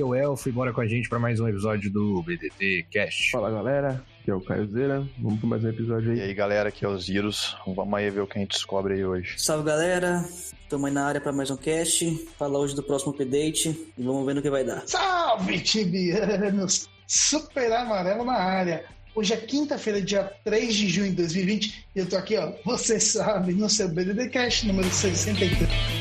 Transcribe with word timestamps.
Aqui 0.00 0.02
é 0.02 0.04
o 0.04 0.14
Elfo 0.14 0.48
e 0.48 0.52
bora 0.52 0.72
com 0.72 0.80
a 0.80 0.86
gente 0.86 1.08
para 1.08 1.18
mais 1.18 1.40
um 1.40 1.48
episódio 1.48 1.90
do 1.90 2.22
BDT 2.22 2.86
Cast. 2.90 3.30
Fala 3.30 3.50
galera, 3.50 4.02
aqui 4.20 4.30
é 4.30 4.34
o 4.34 4.40
Caio 4.40 4.66
Zera, 4.66 5.06
vamos 5.18 5.40
para 5.40 5.48
mais 5.48 5.64
um 5.64 5.68
episódio 5.68 6.14
E 6.14 6.20
aí. 6.20 6.28
aí 6.28 6.34
galera, 6.34 6.70
aqui 6.70 6.84
é 6.84 6.88
o 6.88 6.98
Zirus. 6.98 7.56
Vamos 7.66 7.94
aí 7.94 8.08
ver 8.08 8.20
o 8.20 8.26
que 8.26 8.38
a 8.38 8.40
gente 8.40 8.52
descobre 8.52 8.94
aí 8.94 9.04
hoje. 9.04 9.34
Salve 9.36 9.64
galera, 9.64 10.24
estamos 10.62 10.86
aí 10.86 10.92
na 10.92 11.04
área 11.04 11.20
para 11.20 11.32
mais 11.32 11.50
um 11.50 11.56
cast. 11.56 12.26
Falar 12.38 12.58
hoje 12.58 12.74
do 12.74 12.82
próximo 12.82 13.12
update 13.12 13.68
e 13.98 14.02
vamos 14.02 14.24
ver 14.24 14.34
no 14.34 14.42
que 14.42 14.50
vai 14.50 14.64
dar. 14.64 14.82
Salve, 14.86 15.60
tibianos! 15.60 16.88
Super 17.06 17.70
amarelo 17.72 18.24
na 18.24 18.34
área. 18.38 18.84
Hoje 19.14 19.34
é 19.34 19.36
quinta-feira, 19.36 20.00
dia 20.00 20.32
3 20.44 20.74
de 20.74 20.88
junho 20.88 21.10
de 21.10 21.16
2020 21.16 21.86
e 21.94 21.98
eu 21.98 22.08
tô 22.08 22.16
aqui, 22.16 22.36
ó, 22.38 22.52
você 22.64 22.98
sabe, 22.98 23.52
no 23.52 23.68
seu 23.68 23.88
BDD 23.88 24.28
Cast 24.30 24.66
número 24.66 24.88
63. 24.88 25.99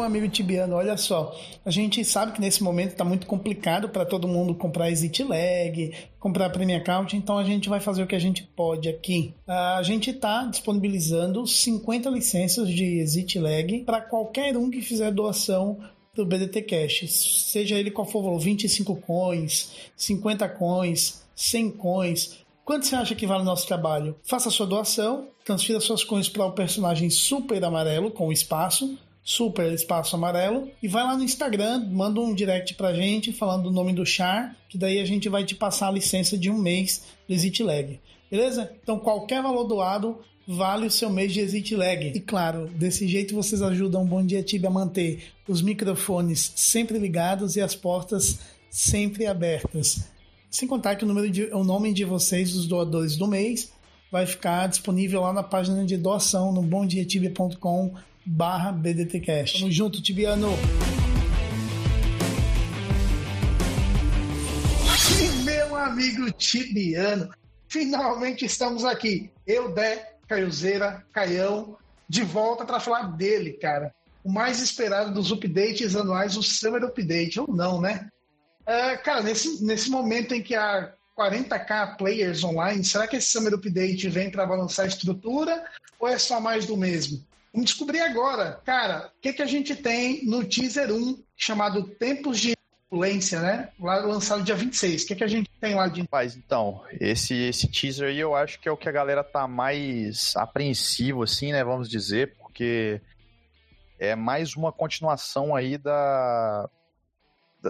Meu 0.00 0.06
amigo 0.06 0.28
Tibiano, 0.30 0.76
olha 0.76 0.96
só, 0.96 1.38
a 1.62 1.70
gente 1.70 2.02
sabe 2.06 2.32
que 2.32 2.40
nesse 2.40 2.62
momento 2.62 2.92
está 2.92 3.04
muito 3.04 3.26
complicado 3.26 3.90
para 3.90 4.06
todo 4.06 4.26
mundo 4.26 4.54
comprar 4.54 4.90
Exit 4.90 5.22
Lag, 5.22 5.92
comprar 6.18 6.48
Premium 6.48 6.78
Account, 6.78 7.14
então 7.14 7.36
a 7.36 7.44
gente 7.44 7.68
vai 7.68 7.80
fazer 7.80 8.02
o 8.02 8.06
que 8.06 8.14
a 8.14 8.18
gente 8.18 8.42
pode 8.42 8.88
aqui. 8.88 9.34
Ah, 9.46 9.76
A 9.76 9.82
gente 9.82 10.08
está 10.08 10.46
disponibilizando 10.46 11.46
50 11.46 12.08
licenças 12.08 12.66
de 12.70 12.82
Exit 12.82 13.38
Lag 13.38 13.80
para 13.80 14.00
qualquer 14.00 14.56
um 14.56 14.70
que 14.70 14.80
fizer 14.80 15.10
doação 15.12 15.78
do 16.14 16.24
BDT 16.24 16.62
Cash, 16.62 17.04
seja 17.52 17.78
ele 17.78 17.90
qual 17.90 18.06
for 18.06 18.20
o 18.20 18.22
valor, 18.22 18.38
25 18.38 18.96
coins, 18.96 19.70
50 19.98 20.48
coins, 20.48 21.22
100 21.36 21.70
coins, 21.72 22.38
Quanto 22.62 22.86
você 22.86 22.94
acha 22.94 23.16
que 23.16 23.26
vale 23.26 23.42
o 23.42 23.44
nosso 23.44 23.66
trabalho? 23.66 24.14
Faça 24.22 24.48
sua 24.48 24.64
doação, 24.64 25.26
transfira 25.44 25.80
suas 25.80 26.04
coins 26.04 26.28
para 26.28 26.44
o 26.44 26.52
personagem 26.52 27.10
Super 27.10 27.64
Amarelo 27.64 28.12
com 28.12 28.30
espaço, 28.30 28.96
Super 29.22 29.72
Espaço 29.72 30.16
Amarelo, 30.16 30.68
e 30.82 30.88
vai 30.88 31.04
lá 31.04 31.16
no 31.16 31.22
Instagram, 31.22 31.86
manda 31.90 32.20
um 32.20 32.34
direct 32.34 32.74
pra 32.74 32.94
gente 32.94 33.32
falando 33.32 33.66
o 33.66 33.72
nome 33.72 33.92
do 33.92 34.04
char, 34.04 34.56
que 34.68 34.78
daí 34.78 34.98
a 34.98 35.04
gente 35.04 35.28
vai 35.28 35.44
te 35.44 35.54
passar 35.54 35.88
a 35.88 35.92
licença 35.92 36.36
de 36.38 36.50
um 36.50 36.58
mês 36.58 37.02
do 37.28 37.34
Exit 37.34 37.62
Lag. 37.62 38.00
Beleza? 38.30 38.72
Então 38.82 38.98
qualquer 38.98 39.42
valor 39.42 39.64
doado 39.64 40.18
vale 40.46 40.86
o 40.86 40.90
seu 40.90 41.10
mês 41.10 41.32
de 41.32 41.40
Exit 41.40 41.76
Lag. 41.76 42.12
E 42.14 42.20
claro, 42.20 42.68
desse 42.68 43.06
jeito 43.06 43.34
vocês 43.34 43.62
ajudam 43.62 44.02
o 44.02 44.06
Bom 44.06 44.24
Dia 44.24 44.42
Tibia 44.42 44.68
a 44.68 44.72
manter 44.72 45.22
os 45.46 45.62
microfones 45.62 46.52
sempre 46.56 46.98
ligados 46.98 47.56
e 47.56 47.60
as 47.60 47.74
portas 47.74 48.40
sempre 48.70 49.26
abertas. 49.26 50.08
Sem 50.50 50.66
contar 50.66 50.96
que 50.96 51.04
o, 51.04 51.06
número 51.06 51.30
de, 51.30 51.44
o 51.52 51.62
nome 51.62 51.92
de 51.92 52.04
vocês, 52.04 52.52
dos 52.52 52.66
doadores 52.66 53.16
do 53.16 53.28
mês, 53.28 53.70
vai 54.10 54.26
ficar 54.26 54.66
disponível 54.66 55.20
lá 55.20 55.32
na 55.32 55.42
página 55.42 55.84
de 55.84 55.96
doação 55.96 56.52
no 56.52 56.62
bomdiatibia.com 56.62 57.94
barra 58.30 58.70
BDTcast. 58.70 59.58
Tamo 59.58 59.72
junto, 59.72 60.00
Tibiano! 60.00 60.50
E 65.20 65.42
meu 65.42 65.74
amigo 65.74 66.30
tibiano, 66.32 67.28
finalmente 67.68 68.44
estamos 68.44 68.84
aqui. 68.84 69.32
Eu, 69.44 69.74
Dé, 69.74 70.14
Caiozeira, 70.28 71.04
Caião, 71.12 71.76
de 72.08 72.22
volta 72.22 72.64
para 72.64 72.78
falar 72.78 73.16
dele, 73.16 73.54
cara. 73.54 73.92
O 74.22 74.30
mais 74.30 74.62
esperado 74.62 75.12
dos 75.12 75.32
updates 75.32 75.96
anuais, 75.96 76.36
o 76.36 76.42
Summer 76.42 76.84
Update, 76.84 77.40
ou 77.40 77.48
não, 77.48 77.80
né? 77.80 78.08
É, 78.64 78.96
cara, 78.96 79.22
nesse, 79.22 79.64
nesse 79.64 79.90
momento 79.90 80.34
em 80.34 80.42
que 80.42 80.54
há 80.54 80.92
40k 81.18 81.96
players 81.96 82.44
online, 82.44 82.84
será 82.84 83.08
que 83.08 83.16
esse 83.16 83.28
Summer 83.28 83.54
Update 83.54 84.08
vem 84.08 84.30
para 84.30 84.46
balançar 84.46 84.84
a 84.84 84.88
estrutura 84.88 85.64
ou 85.98 86.08
é 86.08 86.16
só 86.16 86.40
mais 86.40 86.64
do 86.64 86.76
mesmo? 86.76 87.28
Vamos 87.52 87.70
descobrir 87.70 88.00
agora. 88.00 88.60
Cara, 88.64 89.12
o 89.16 89.20
que, 89.20 89.32
que 89.32 89.42
a 89.42 89.46
gente 89.46 89.74
tem 89.74 90.24
no 90.24 90.44
teaser 90.44 90.92
1, 90.92 91.22
chamado 91.36 91.82
Tempos 91.82 92.38
de 92.38 92.54
Opulência, 92.88 93.40
né? 93.40 93.68
Lá 93.78 93.98
lançado 93.98 94.42
dia 94.42 94.54
26. 94.56 95.02
O 95.02 95.06
que, 95.06 95.14
que 95.14 95.24
a 95.24 95.28
gente 95.28 95.48
tem 95.60 95.74
lá 95.76 95.86
de. 95.86 96.08
Mas 96.10 96.36
então, 96.36 96.82
esse, 97.00 97.34
esse 97.34 97.68
teaser 97.68 98.08
aí 98.08 98.18
eu 98.18 98.34
acho 98.34 98.58
que 98.60 98.68
é 98.68 98.72
o 98.72 98.76
que 98.76 98.88
a 98.88 98.92
galera 98.92 99.22
tá 99.22 99.46
mais 99.46 100.34
apreensivo, 100.36 101.22
assim, 101.22 101.52
né? 101.52 101.62
Vamos 101.62 101.88
dizer, 101.88 102.34
porque 102.38 103.00
é 103.98 104.16
mais 104.16 104.56
uma 104.56 104.72
continuação 104.72 105.54
aí 105.54 105.78
da- 105.78 106.68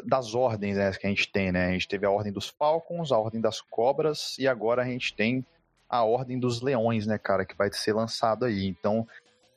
das 0.04 0.34
ordens 0.34 0.76
né, 0.76 0.90
que 0.92 1.06
a 1.06 1.10
gente 1.10 1.30
tem, 1.30 1.50
né? 1.52 1.66
A 1.66 1.72
gente 1.72 1.88
teve 1.88 2.06
a 2.06 2.10
ordem 2.10 2.32
dos 2.32 2.48
Falcons, 2.48 3.10
a 3.12 3.18
ordem 3.18 3.40
das 3.40 3.60
Cobras 3.60 4.36
e 4.38 4.46
agora 4.46 4.82
a 4.82 4.86
gente 4.86 5.14
tem 5.14 5.44
a 5.88 6.04
ordem 6.04 6.38
dos 6.38 6.62
Leões, 6.62 7.06
né, 7.06 7.18
cara, 7.18 7.44
que 7.44 7.56
vai 7.56 7.70
ser 7.72 7.92
lançado 7.92 8.44
aí. 8.44 8.66
Então, 8.66 9.06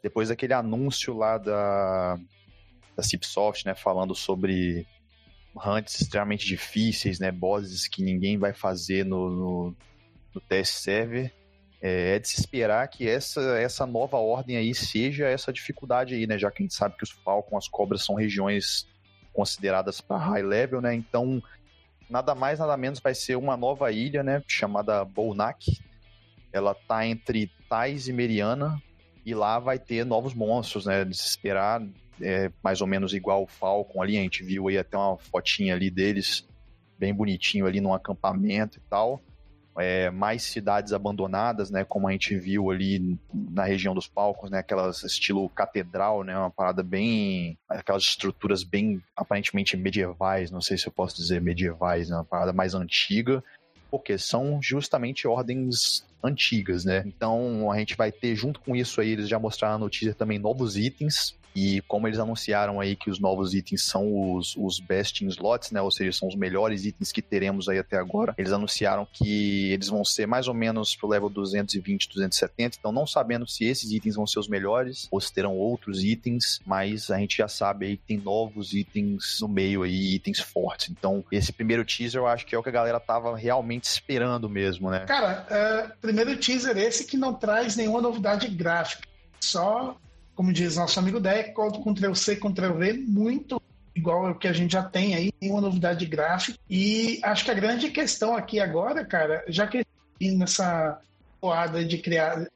depois 0.04 0.28
daquele 0.28 0.54
anúncio 0.54 1.16
lá 1.16 1.38
da, 1.38 2.20
da 2.96 3.02
Cipsoft, 3.02 3.66
né, 3.66 3.74
falando 3.74 4.14
sobre 4.14 4.86
hunts 5.56 6.02
extremamente 6.02 6.46
difíceis, 6.46 7.20
né, 7.20 7.32
bosses 7.32 7.88
que 7.88 8.04
ninguém 8.04 8.38
vai 8.38 8.54
fazer 8.54 9.06
no, 9.06 9.30
no, 9.30 9.76
no 10.36 10.42
test 10.42 10.74
server, 10.74 11.34
é, 11.82 12.16
é 12.16 12.20
de 12.20 12.28
se 12.28 12.42
esperar 12.42 12.86
que 12.90 13.08
essa, 13.08 13.42
essa 13.58 13.86
nova 13.86 14.18
ordem 14.18 14.58
aí 14.58 14.76
seja 14.76 15.26
essa 15.26 15.54
dificuldade 15.54 16.14
aí, 16.14 16.28
né, 16.28 16.38
já 16.38 16.52
que 16.52 16.62
a 16.62 16.66
gente 16.66 16.76
sabe 16.76 16.98
que 16.98 17.04
os 17.04 17.12
Falcon, 17.12 17.58
as 17.58 17.70
Cobras 17.70 18.04
são 18.04 18.16
regiões 18.16 18.86
consideradas 19.32 20.02
para 20.02 20.18
high 20.18 20.44
level, 20.44 20.82
né, 20.82 20.94
então 20.94 21.42
nada 22.10 22.36
mais, 22.36 22.60
nada 22.60 22.76
menos 22.76 23.00
vai 23.00 23.16
ser 23.16 23.38
uma 23.38 23.56
nova 23.56 23.90
ilha, 23.90 24.22
né, 24.22 24.44
chamada 24.48 25.06
Bolnak, 25.06 25.82
ela 26.52 26.76
tá 26.76 27.08
entre 27.08 27.50
Tais 27.70 28.10
e 28.10 28.14
Meriana, 28.14 28.80
e 29.26 29.34
lá 29.34 29.60
vai 29.60 29.80
ter 29.80 30.06
novos 30.06 30.34
monstros, 30.34 30.86
né? 30.86 31.06
De 31.06 31.16
se 31.16 31.28
esperar 31.28 31.82
é, 32.22 32.52
mais 32.64 32.82
ou 32.82 32.88
menos 32.88 33.14
igual 33.14 33.44
o 33.44 33.48
Falcon 33.48 34.02
ali. 34.02 34.18
A 34.18 34.22
gente 34.22 34.44
viu 34.44 34.68
aí 34.68 34.78
até 34.78 34.98
uma 34.98 35.18
fotinha 35.18 35.74
ali 35.74 35.90
deles, 35.90 36.48
bem 36.98 37.14
bonitinho 37.14 37.66
ali 37.66 37.80
num 37.80 37.94
acampamento 37.94 38.78
e 38.78 38.82
tal. 38.90 39.22
É, 39.76 40.12
mais 40.12 40.44
cidades 40.44 40.94
abandonadas, 40.94 41.72
né? 41.72 41.84
Como 41.84 42.08
a 42.08 42.12
gente 42.12 42.38
viu 42.38 42.70
ali 42.70 43.18
na 43.34 43.64
região 43.64 43.96
dos 43.96 44.06
Falcons, 44.06 44.52
né? 44.52 44.60
Aquelas 44.60 45.04
estilo 45.04 45.50
catedral, 45.50 46.24
né? 46.24 46.38
Uma 46.38 46.52
parada 46.52 46.84
bem. 46.84 47.58
Aquelas 47.68 48.04
estruturas 48.04 48.64
bem 48.64 49.02
aparentemente 49.16 49.76
medievais, 49.76 50.52
não 50.52 50.62
sei 50.62 50.78
se 50.78 50.88
eu 50.88 50.92
posso 50.92 51.16
dizer 51.16 51.42
medievais, 51.42 52.10
né? 52.10 52.16
Uma 52.18 52.26
parada 52.26 52.54
mais 52.54 52.76
antiga 52.76 53.44
porque 53.94 54.18
são 54.18 54.60
justamente 54.60 55.28
ordens 55.28 56.04
antigas, 56.24 56.86
né? 56.86 57.04
Então 57.06 57.72
a 57.72 57.78
gente 57.78 57.96
vai 57.96 58.12
ter 58.12 58.36
junto 58.36 58.60
com 58.60 58.76
isso 58.76 59.02
aí, 59.02 59.10
eles 59.10 59.28
já 59.28 59.38
mostraram 59.38 59.80
no 59.80 59.90
teaser 59.90 60.16
também 60.16 60.40
novos 60.40 60.78
itens. 60.78 61.36
E 61.56 61.82
como 61.82 62.08
eles 62.08 62.20
anunciaram 62.20 62.80
aí 62.80 62.96
que 62.96 63.10
os 63.10 63.20
novos 63.20 63.54
itens 63.54 63.84
são 63.84 64.36
os, 64.36 64.56
os 64.58 64.80
best 64.80 65.24
in 65.24 65.28
slots, 65.28 65.72
né? 65.72 65.82
Ou 65.82 65.92
seja, 65.92 66.12
são 66.12 66.28
os 66.28 66.36
melhores 66.36 66.86
itens 66.86 67.12
que 67.12 67.22
teremos 67.22 67.70
aí 67.70 67.80
até 67.80 67.98
agora. 67.98 68.34
Eles 68.38 68.52
anunciaram 68.52 69.08
que 69.12 69.72
eles 69.72 69.88
vão 69.88 70.04
ser 70.04 70.26
mais 70.26 70.48
ou 70.48 70.54
menos 70.54 70.96
pro 70.96 71.08
level 71.08 71.30
220, 71.30 72.10
270. 72.10 72.78
Então, 72.80 72.92
não 72.92 73.06
sabendo 73.06 73.48
se 73.48 73.66
esses 73.66 73.92
itens 73.92 74.16
vão 74.16 74.26
ser 74.26 74.40
os 74.40 74.48
melhores 74.48 75.08
ou 75.12 75.20
se 75.20 75.32
terão 75.34 75.56
outros 75.56 76.04
itens, 76.04 76.60
mas 76.66 77.12
a 77.12 77.18
gente 77.18 77.38
já 77.38 77.48
sabe 77.48 77.86
aí 77.86 77.98
que 77.98 78.04
tem 78.08 78.18
novos 78.18 78.74
itens 78.74 79.40
no 79.42 79.48
meio 79.48 79.84
aí, 79.84 80.16
itens 80.16 80.40
fortes. 80.40 80.90
Então, 80.90 81.24
esse 81.32 81.52
primeiro 81.52 81.86
teaser 81.86 82.22
eu 82.22 82.28
acho 82.28 82.46
que 82.46 82.56
é 82.56 82.58
o 82.58 82.64
que 82.64 82.70
a 82.70 82.74
galera 82.74 83.00
tava 83.00 83.36
realmente 83.36 83.86
esperando 83.86 84.50
mesmo, 84.50 84.90
né? 84.90 85.06
Cara, 85.06 85.46
é, 85.50 85.92
primeiro 86.02 86.36
teaser 86.38 86.78
esse 86.78 87.06
que 87.06 87.18
não 87.18 87.34
traz 87.34 87.76
nenhuma 87.76 88.02
novidade 88.02 88.48
gráfica. 88.48 89.08
Só, 89.40 89.98
como 90.36 90.54
diz 90.54 90.78
nosso 90.78 91.00
amigo 91.00 91.20
Deck, 91.20 91.54
Ctrl 91.54 92.14
C, 92.14 92.36
Ctrl 92.36 92.74
V, 92.74 92.94
muito 92.94 93.62
igual 93.96 94.26
ao 94.26 94.36
que 94.36 94.48
a 94.48 94.54
gente 94.54 94.72
já 94.74 94.84
tem 94.84 95.16
aí, 95.16 95.32
nenhuma 95.40 95.62
novidade 95.62 96.06
gráfica. 96.06 96.58
E 96.70 97.20
acho 97.24 97.46
que 97.46 97.52
a 97.52 97.56
grande 97.56 97.92
questão 97.92 98.36
aqui 98.36 98.60
agora, 98.60 99.06
cara, 99.06 99.44
já 99.48 99.68
que 99.68 99.86
nessa 100.20 101.00
toada 101.40 101.86
de 101.86 101.98
criar 101.98 102.48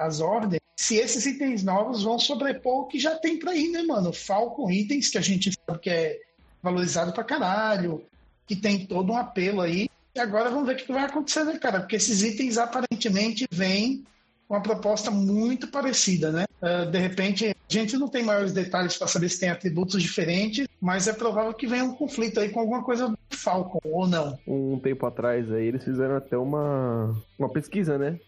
as 0.00 0.20
ordens, 0.20 0.60
se 0.76 0.96
esses 0.96 1.24
itens 1.26 1.62
novos 1.62 2.02
vão 2.02 2.18
sobrepor 2.18 2.80
o 2.80 2.86
que 2.86 2.98
já 2.98 3.14
tem 3.14 3.38
pra 3.38 3.54
ir, 3.54 3.68
né, 3.68 3.82
mano? 3.82 4.12
Falcon 4.12 4.70
itens, 4.70 5.10
que 5.10 5.18
a 5.18 5.20
gente 5.20 5.52
sabe 5.64 5.78
que 5.78 5.90
é 5.90 6.20
valorizado 6.62 7.12
pra 7.12 7.22
caralho. 7.22 8.04
que 8.46 8.56
tem 8.56 8.86
todo 8.86 9.12
um 9.12 9.16
apelo 9.16 9.60
aí. 9.60 9.88
E 10.14 10.20
agora 10.20 10.50
vamos 10.50 10.66
ver 10.66 10.74
o 10.74 10.76
que 10.76 10.92
vai 10.92 11.04
acontecer, 11.04 11.44
né, 11.44 11.58
cara? 11.58 11.80
Porque 11.80 11.96
esses 11.96 12.22
itens 12.22 12.58
aparentemente 12.58 13.46
vêm 13.50 14.04
uma 14.48 14.60
proposta 14.60 15.10
muito 15.10 15.68
parecida, 15.68 16.30
né? 16.30 16.44
Uh, 16.60 16.90
de 16.90 16.98
repente, 16.98 17.46
a 17.48 17.72
gente 17.72 17.96
não 17.96 18.08
tem 18.08 18.24
maiores 18.24 18.52
detalhes 18.52 18.96
para 18.96 19.06
saber 19.06 19.28
se 19.28 19.40
tem 19.40 19.48
atributos 19.48 20.02
diferentes, 20.02 20.66
mas 20.80 21.08
é 21.08 21.12
provável 21.12 21.52
que 21.54 21.66
venha 21.66 21.84
um 21.84 21.94
conflito 21.94 22.40
aí 22.40 22.48
com 22.48 22.60
alguma 22.60 22.82
coisa 22.82 23.08
do 23.08 23.18
Falcon, 23.30 23.80
ou 23.84 24.06
não. 24.06 24.38
Um 24.46 24.78
tempo 24.78 25.06
atrás 25.06 25.50
aí, 25.50 25.66
eles 25.66 25.84
fizeram 25.84 26.16
até 26.16 26.36
uma, 26.36 27.14
uma 27.38 27.48
pesquisa, 27.48 27.98
né? 27.98 28.18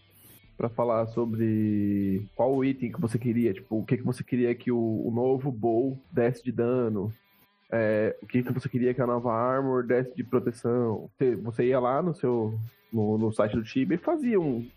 para 0.57 0.69
falar 0.69 1.05
sobre 1.09 2.25
qual 2.35 2.65
item 2.65 2.91
que 2.91 2.99
você 2.99 3.19
queria, 3.19 3.53
tipo, 3.53 3.77
o 3.77 3.85
que, 3.85 3.95
que 3.95 4.03
você 4.03 4.23
queria 4.23 4.55
que 4.55 4.71
o, 4.71 5.03
o 5.05 5.11
novo 5.11 5.51
Bow 5.51 5.95
desse 6.11 6.43
de 6.43 6.51
dano, 6.51 7.13
é, 7.71 8.15
o 8.21 8.25
que, 8.25 8.41
que 8.41 8.51
você 8.51 8.67
queria 8.67 8.93
que 8.93 9.01
a 9.01 9.05
nova 9.05 9.31
Armor 9.31 9.85
desse 9.85 10.15
de 10.15 10.23
proteção. 10.23 11.09
Você, 11.15 11.35
você 11.35 11.65
ia 11.67 11.79
lá 11.79 12.01
no 12.01 12.15
seu 12.15 12.57
no, 12.91 13.17
no 13.17 13.31
site 13.31 13.55
do 13.55 13.63
Tibia 13.63 13.95
e 13.95 13.99
fazia 13.99 14.39
um, 14.39 14.67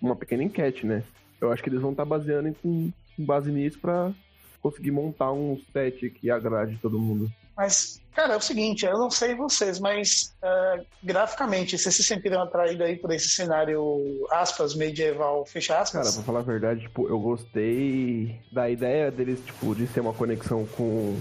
uma 0.00 0.16
pequena 0.16 0.42
enquete, 0.42 0.86
né? 0.86 1.02
Eu 1.40 1.50
acho 1.50 1.62
que 1.62 1.68
eles 1.68 1.80
vão 1.80 1.90
estar 1.90 2.04
tá 2.04 2.08
baseando 2.08 2.48
em, 2.48 2.52
com 2.52 2.92
base 3.18 3.50
nisso 3.50 3.78
para 3.78 4.12
conseguir 4.60 4.92
montar 4.92 5.32
um 5.32 5.60
set 5.72 6.08
que 6.10 6.30
agrade 6.30 6.78
todo 6.80 6.98
mundo. 6.98 7.30
Mas, 7.56 8.00
cara, 8.14 8.34
é 8.34 8.36
o 8.36 8.40
seguinte, 8.40 8.86
eu 8.86 8.98
não 8.98 9.10
sei 9.10 9.34
vocês, 9.34 9.78
mas 9.78 10.34
uh, 10.42 10.84
graficamente, 11.02 11.76
vocês 11.76 11.94
se 11.94 12.02
sentiram 12.02 12.42
atraídos 12.42 12.86
aí 12.86 12.96
por 12.96 13.12
esse 13.12 13.28
cenário, 13.28 14.26
aspas, 14.30 14.74
medieval, 14.74 15.44
fecha 15.44 15.78
aspas? 15.78 16.02
Cara, 16.02 16.14
pra 16.14 16.22
falar 16.22 16.38
a 16.38 16.42
verdade, 16.42 16.80
tipo, 16.82 17.08
eu 17.08 17.20
gostei 17.20 18.40
da 18.52 18.70
ideia 18.70 19.10
deles, 19.10 19.40
tipo, 19.44 19.74
de 19.74 19.86
ter 19.86 20.00
uma 20.00 20.14
conexão 20.14 20.64
com, 20.66 21.18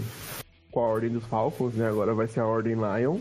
com 0.72 0.80
a 0.80 0.88
Ordem 0.88 1.10
dos 1.10 1.26
Falcons, 1.26 1.74
né? 1.74 1.88
Agora 1.88 2.14
vai 2.14 2.28
ser 2.28 2.40
a 2.40 2.48
Ordem 2.48 2.76
Lion. 2.76 3.20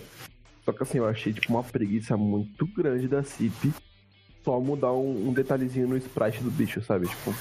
Só 0.64 0.72
que 0.72 0.82
assim, 0.82 0.98
eu 0.98 1.08
achei, 1.08 1.32
tipo, 1.32 1.52
uma 1.52 1.64
preguiça 1.64 2.16
muito 2.16 2.64
grande 2.66 3.08
da 3.08 3.24
CIP 3.24 3.72
só 4.42 4.60
mudar 4.60 4.92
um, 4.92 5.28
um 5.28 5.32
detalhezinho 5.32 5.88
no 5.88 5.96
sprite 5.96 6.42
do 6.42 6.50
bicho, 6.50 6.82
sabe? 6.82 7.08
Tipo, 7.08 7.34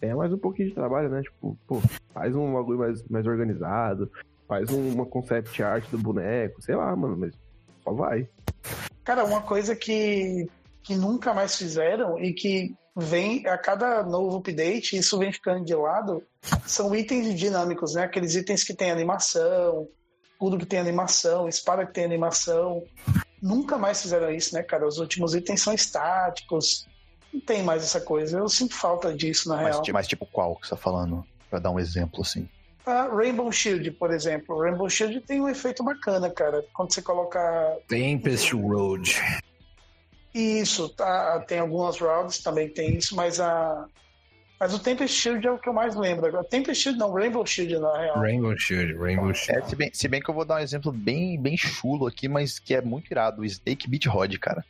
é 0.00 0.14
mais 0.14 0.32
um 0.32 0.38
pouquinho 0.38 0.68
de 0.68 0.74
trabalho, 0.74 1.08
né? 1.08 1.22
Tipo, 1.22 1.58
pô, 1.66 1.80
faz 2.12 2.34
um 2.34 2.52
bagulho 2.52 2.78
mais, 2.78 3.02
mais 3.08 3.26
organizado, 3.26 4.10
Faz 4.48 4.70
uma 4.70 5.04
concept 5.04 5.62
art 5.62 5.84
do 5.90 5.98
boneco, 5.98 6.62
sei 6.62 6.74
lá, 6.74 6.96
mano, 6.96 7.18
mas 7.18 7.34
só 7.84 7.92
vai. 7.92 8.26
Cara, 9.04 9.22
uma 9.26 9.42
coisa 9.42 9.76
que, 9.76 10.48
que 10.82 10.96
nunca 10.96 11.34
mais 11.34 11.54
fizeram 11.54 12.18
e 12.18 12.32
que 12.32 12.74
vem 12.96 13.46
a 13.46 13.58
cada 13.58 14.02
novo 14.02 14.38
update, 14.38 14.96
isso 14.96 15.18
vem 15.18 15.30
ficando 15.30 15.66
de 15.66 15.74
lado, 15.74 16.22
são 16.66 16.96
itens 16.96 17.38
dinâmicos, 17.38 17.94
né? 17.94 18.04
Aqueles 18.04 18.34
itens 18.34 18.64
que 18.64 18.72
tem 18.72 18.90
animação, 18.90 19.86
tudo 20.40 20.56
que 20.56 20.64
tem 20.64 20.78
animação, 20.78 21.46
espada 21.46 21.84
que 21.84 21.92
tem 21.92 22.06
animação. 22.06 22.82
Nunca 23.40 23.78
mais 23.78 24.02
fizeram 24.02 24.30
isso, 24.30 24.54
né, 24.54 24.62
cara? 24.62 24.86
Os 24.86 24.98
últimos 24.98 25.34
itens 25.34 25.62
são 25.62 25.72
estáticos. 25.72 26.86
Não 27.32 27.40
tem 27.40 27.62
mais 27.62 27.82
essa 27.82 28.00
coisa. 28.00 28.38
Eu 28.38 28.48
sinto 28.48 28.74
falta 28.74 29.14
disso, 29.14 29.48
na 29.48 29.56
mas, 29.56 29.76
real. 29.76 29.82
Mas 29.92 30.08
tipo 30.08 30.26
qual 30.26 30.56
que 30.56 30.66
você 30.66 30.70
tá 30.70 30.76
falando? 30.76 31.24
Pra 31.48 31.58
dar 31.58 31.70
um 31.70 31.78
exemplo, 31.78 32.22
assim. 32.22 32.48
A 32.84 33.02
Rainbow 33.08 33.52
Shield, 33.52 33.90
por 33.92 34.10
exemplo. 34.10 34.56
O 34.56 34.62
Rainbow 34.62 34.88
Shield 34.88 35.20
tem 35.20 35.40
um 35.40 35.48
efeito 35.48 35.84
bacana, 35.84 36.30
cara. 36.30 36.64
Quando 36.72 36.92
você 36.92 37.02
coloca. 37.02 37.40
Tempest 37.86 38.54
Road. 38.54 39.14
Isso, 40.34 40.88
tá, 40.90 41.40
tem 41.40 41.58
algumas 41.58 41.98
rounds 41.98 42.38
também 42.38 42.68
tem 42.68 42.96
isso, 42.96 43.16
mas 43.16 43.40
a. 43.40 43.86
Mas 44.58 44.74
o 44.74 44.78
Tempest 44.78 45.16
Shield 45.16 45.46
é 45.46 45.50
o 45.50 45.58
que 45.58 45.68
eu 45.68 45.72
mais 45.72 45.94
lembro. 45.94 46.26
Agora, 46.26 46.42
Tempest 46.42 46.82
Shield 46.82 46.98
não, 46.98 47.12
Rainbow 47.12 47.46
Shield 47.46 47.78
na 47.78 47.96
real. 47.96 48.18
Rainbow 48.18 48.58
Shield, 48.58 48.94
Rainbow 48.94 49.32
Shield. 49.32 49.62
É, 49.62 49.68
se, 49.68 49.76
bem, 49.76 49.90
se 49.92 50.08
bem 50.08 50.20
que 50.20 50.28
eu 50.28 50.34
vou 50.34 50.44
dar 50.44 50.56
um 50.56 50.58
exemplo 50.58 50.90
bem, 50.90 51.40
bem 51.40 51.56
chulo 51.56 52.08
aqui, 52.08 52.28
mas 52.28 52.58
que 52.58 52.74
é 52.74 52.82
muito 52.82 53.08
irado. 53.10 53.42
O 53.42 53.44
Snake 53.44 53.88
Beat 53.88 54.06
Rod, 54.06 54.36
cara. 54.38 54.64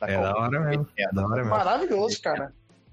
Tá 0.00 0.08
é 0.08 0.20
da 0.20 0.34
hora 0.34 0.60
mesmo. 0.60 0.88
É 0.96 1.12
da 1.12 1.26
hora 1.26 1.36
mesmo. 1.36 1.50
Maravilhoso, 1.50 2.22
cara. 2.22 2.52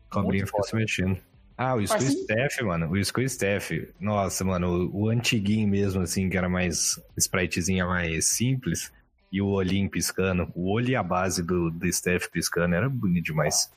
Cobrinha 0.09 0.45
fica 0.45 0.63
se 0.63 0.75
mexendo. 0.75 1.17
Ah, 1.57 1.75
o 1.75 1.87
School 1.87 2.01
Staff, 2.01 2.63
mano. 2.63 2.91
O 2.91 3.05
School 3.05 3.25
Staff. 3.25 3.89
Nossa, 3.99 4.43
mano, 4.43 4.89
o, 4.91 5.03
o 5.03 5.09
antiguinho 5.09 5.67
mesmo, 5.67 6.01
assim, 6.01 6.29
que 6.29 6.37
era 6.37 6.49
mais 6.49 6.99
spritezinha 7.15 7.85
mais 7.85 8.25
simples. 8.25 8.91
E 9.31 9.41
o 9.41 9.47
olhinho 9.47 9.89
piscando. 9.89 10.51
O 10.53 10.71
olho 10.71 10.89
e 10.89 10.95
a 10.95 11.03
base 11.03 11.41
do, 11.41 11.71
do 11.71 11.87
Staff 11.87 12.29
piscando 12.29 12.75
era 12.75 12.89
bonito 12.89 13.25
demais. 13.25 13.71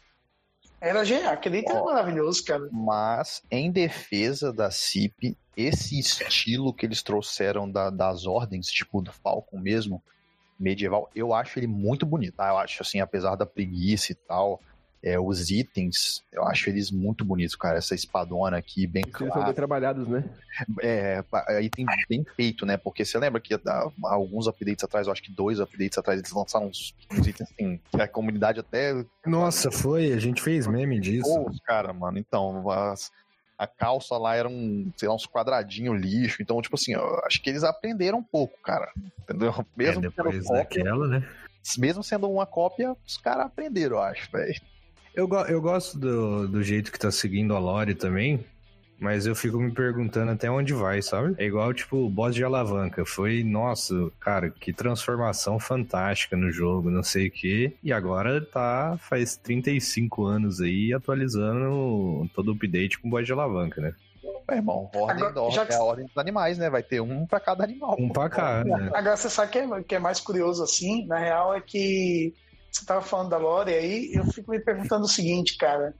Era 0.86 1.04
genial, 1.04 1.32
aquele 1.32 1.58
item 1.58 1.74
era 1.74 1.84
maravilhoso, 1.84 2.44
cara. 2.44 2.68
Mas, 2.70 3.42
em 3.50 3.70
defesa 3.70 4.52
da 4.52 4.70
CIP, 4.70 5.36
esse 5.56 5.98
estilo 5.98 6.72
que 6.72 6.86
eles 6.86 7.02
trouxeram 7.02 7.70
da, 7.70 7.90
das 7.90 8.26
ordens, 8.26 8.68
tipo 8.68 9.02
do 9.02 9.12
Falcon 9.12 9.58
mesmo, 9.58 10.02
medieval, 10.58 11.10
eu 11.14 11.34
acho 11.34 11.58
ele 11.58 11.66
muito 11.66 12.06
bonito. 12.06 12.36
Tá? 12.36 12.48
Eu 12.48 12.58
acho, 12.58 12.82
assim, 12.82 13.00
apesar 13.00 13.34
da 13.36 13.44
preguiça 13.44 14.12
e 14.12 14.14
tal, 14.14 14.60
é, 15.06 15.20
os 15.20 15.52
itens, 15.52 16.24
eu 16.32 16.42
acho 16.42 16.68
eles 16.68 16.90
muito 16.90 17.24
bonitos, 17.24 17.54
cara. 17.54 17.78
Essa 17.78 17.94
espadona 17.94 18.56
aqui, 18.56 18.88
bem 18.88 19.04
Eles 19.06 19.32
são 19.32 19.44
bem 19.44 19.54
trabalhados, 19.54 20.08
né? 20.08 20.24
É, 20.82 21.22
aí 21.46 21.70
tem 21.70 21.86
bem 22.08 22.26
feito, 22.34 22.66
né? 22.66 22.76
Porque 22.76 23.04
você 23.04 23.16
lembra 23.16 23.40
que 23.40 23.54
há 23.54 23.90
alguns 24.02 24.48
updates 24.48 24.82
atrás, 24.82 25.06
eu 25.06 25.12
acho 25.12 25.22
que 25.22 25.30
dois 25.30 25.60
updates 25.60 25.96
atrás, 25.96 26.18
eles 26.18 26.32
lançaram 26.32 26.66
uns, 26.66 26.92
uns 27.12 27.24
itens 27.24 27.48
assim, 27.52 27.80
que 27.88 28.02
a 28.02 28.08
comunidade 28.08 28.58
até. 28.58 29.04
Nossa, 29.24 29.70
foi, 29.70 30.12
a 30.12 30.18
gente 30.18 30.42
fez 30.42 30.66
meme 30.66 30.98
disso. 30.98 31.32
Pô, 31.32 31.52
cara, 31.64 31.92
mano, 31.92 32.18
então, 32.18 32.68
as, 32.68 33.12
a 33.56 33.68
calça 33.68 34.18
lá 34.18 34.34
era 34.34 34.48
um, 34.48 34.90
sei 34.96 35.08
lá, 35.08 35.14
uns 35.14 35.24
quadradinhos 35.24 36.00
lixo. 36.00 36.42
Então, 36.42 36.60
tipo 36.60 36.74
assim, 36.74 36.94
eu 36.94 37.20
acho 37.24 37.40
que 37.40 37.48
eles 37.48 37.62
aprenderam 37.62 38.18
um 38.18 38.24
pouco, 38.24 38.58
cara. 38.60 38.90
Entendeu? 39.20 39.54
Mesmo 39.76 40.04
é, 40.04 40.08
depois 40.08 40.48
daquela, 40.48 41.06
né? 41.06 41.28
Mesmo 41.78 42.02
sendo 42.02 42.28
uma 42.28 42.44
cópia, 42.44 42.96
os 43.06 43.16
caras 43.16 43.46
aprenderam, 43.46 43.98
eu 43.98 44.02
acho, 44.02 44.28
velho. 44.32 44.60
Eu, 45.16 45.26
eu 45.48 45.62
gosto 45.62 45.98
do, 45.98 46.46
do 46.46 46.62
jeito 46.62 46.92
que 46.92 46.98
tá 46.98 47.10
seguindo 47.10 47.56
a 47.56 47.58
Lore 47.58 47.94
também, 47.94 48.44
mas 49.00 49.24
eu 49.24 49.34
fico 49.34 49.58
me 49.58 49.72
perguntando 49.72 50.30
até 50.30 50.50
onde 50.50 50.74
vai, 50.74 51.00
sabe? 51.00 51.34
É 51.38 51.46
igual, 51.46 51.72
tipo, 51.72 51.96
o 51.96 52.10
boss 52.10 52.34
de 52.34 52.44
alavanca. 52.44 53.02
Foi, 53.06 53.42
nossa, 53.42 53.94
cara, 54.20 54.50
que 54.50 54.74
transformação 54.74 55.58
fantástica 55.58 56.36
no 56.36 56.52
jogo, 56.52 56.90
não 56.90 57.02
sei 57.02 57.28
o 57.28 57.30
quê. 57.30 57.72
E 57.82 57.94
agora 57.94 58.44
tá, 58.44 58.98
faz 59.00 59.38
35 59.38 60.22
anos 60.26 60.60
aí, 60.60 60.92
atualizando 60.92 62.28
todo 62.34 62.48
o 62.48 62.52
update 62.52 62.98
com 62.98 63.08
boss 63.08 63.24
de 63.24 63.32
alavanca, 63.32 63.80
né? 63.80 63.94
É, 64.48 64.56
irmão, 64.56 64.90
ordem, 64.94 65.24
Agora, 65.24 65.40
ordem, 65.40 65.66
que... 65.66 65.72
é 65.72 65.76
a 65.76 65.82
ordem 65.82 66.06
dos 66.06 66.18
animais, 66.18 66.58
né? 66.58 66.68
Vai 66.68 66.82
ter 66.82 67.00
um 67.00 67.26
pra 67.26 67.40
cada 67.40 67.64
animal. 67.64 67.96
Um 67.98 68.10
pra 68.10 68.28
cada. 68.28 68.64
Né? 68.64 68.90
Agora, 68.94 69.16
você 69.16 69.30
sabe 69.30 69.50
que 69.50 69.58
é, 69.58 69.82
que 69.82 69.94
é 69.94 69.98
mais 69.98 70.20
curioso 70.20 70.62
assim, 70.62 71.06
na 71.06 71.18
real, 71.18 71.54
é 71.54 71.60
que 71.60 72.34
você 72.76 72.82
estava 72.82 73.00
falando 73.00 73.30
da 73.30 73.38
Lore 73.38 73.72
aí, 73.72 74.12
eu 74.12 74.24
fico 74.26 74.50
me 74.50 74.60
perguntando 74.60 75.04
o 75.04 75.08
seguinte, 75.08 75.56
cara. 75.56 75.94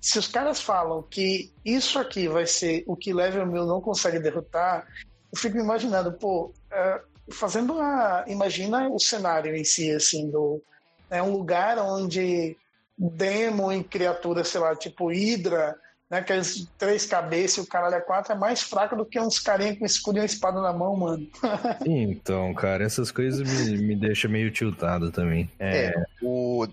Se 0.00 0.18
os 0.18 0.28
caras 0.28 0.60
falam 0.60 1.02
que 1.02 1.52
isso 1.64 1.98
aqui 1.98 2.28
vai 2.28 2.46
ser 2.46 2.84
o 2.86 2.96
que 2.96 3.12
Level 3.12 3.46
1000 3.46 3.66
não 3.66 3.80
consegue 3.80 4.18
derrotar, 4.18 4.86
eu 5.32 5.38
fico 5.38 5.56
me 5.56 5.62
imaginando, 5.62 6.12
pô, 6.12 6.52
é, 6.70 7.00
fazendo 7.30 7.74
uma. 7.74 8.24
Imagina 8.26 8.88
o 8.88 8.98
cenário 8.98 9.54
em 9.54 9.64
si, 9.64 9.90
assim, 9.90 10.30
do. 10.30 10.62
É 11.10 11.22
um 11.22 11.32
lugar 11.32 11.78
onde 11.78 12.56
demo 12.96 13.72
em 13.72 13.82
criaturas, 13.82 14.48
sei 14.48 14.60
lá, 14.60 14.74
tipo 14.74 15.10
Hydra, 15.10 15.76
né? 16.12 16.18
Aqueles 16.18 16.68
três 16.76 17.06
cabeças 17.06 17.56
e 17.56 17.60
o 17.62 17.66
caralho 17.66 17.94
é 17.94 18.00
quatro 18.00 18.34
é 18.34 18.36
mais 18.36 18.60
fraco 18.60 18.94
do 18.94 19.06
que 19.06 19.18
uns 19.18 19.38
carinha 19.38 19.74
com 19.74 19.86
escudo 19.86 20.18
e 20.18 20.20
uma 20.20 20.26
espada 20.26 20.60
na 20.60 20.70
mão, 20.70 20.94
mano. 20.94 21.26
então, 21.86 22.52
cara, 22.52 22.84
essas 22.84 23.10
coisas 23.10 23.40
me, 23.40 23.78
me 23.78 23.96
deixam 23.96 24.30
meio 24.30 24.50
tiltado 24.50 25.10
também. 25.10 25.50
É, 25.58 25.86
é 25.86 26.04
o, 26.20 26.66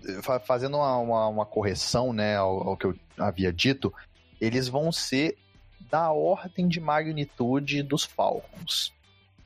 fazendo 0.44 0.76
uma, 0.76 0.98
uma, 0.98 1.28
uma, 1.28 1.46
correção, 1.46 2.12
né, 2.12 2.36
ao, 2.36 2.68
ao 2.68 2.76
que 2.76 2.84
eu 2.84 2.94
havia 3.16 3.50
dito, 3.50 3.90
eles 4.38 4.68
vão 4.68 4.92
ser 4.92 5.38
da 5.90 6.12
ordem 6.12 6.68
de 6.68 6.78
magnitude 6.78 7.82
dos 7.82 8.04
Falcons. 8.04 8.92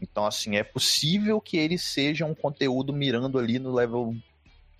Então, 0.02 0.26
assim, 0.26 0.56
é 0.56 0.64
possível 0.64 1.40
que 1.40 1.56
eles 1.56 1.82
sejam 1.82 2.32
um 2.32 2.34
conteúdo 2.34 2.92
mirando 2.92 3.38
ali 3.38 3.60
no 3.60 3.72
level 3.72 4.14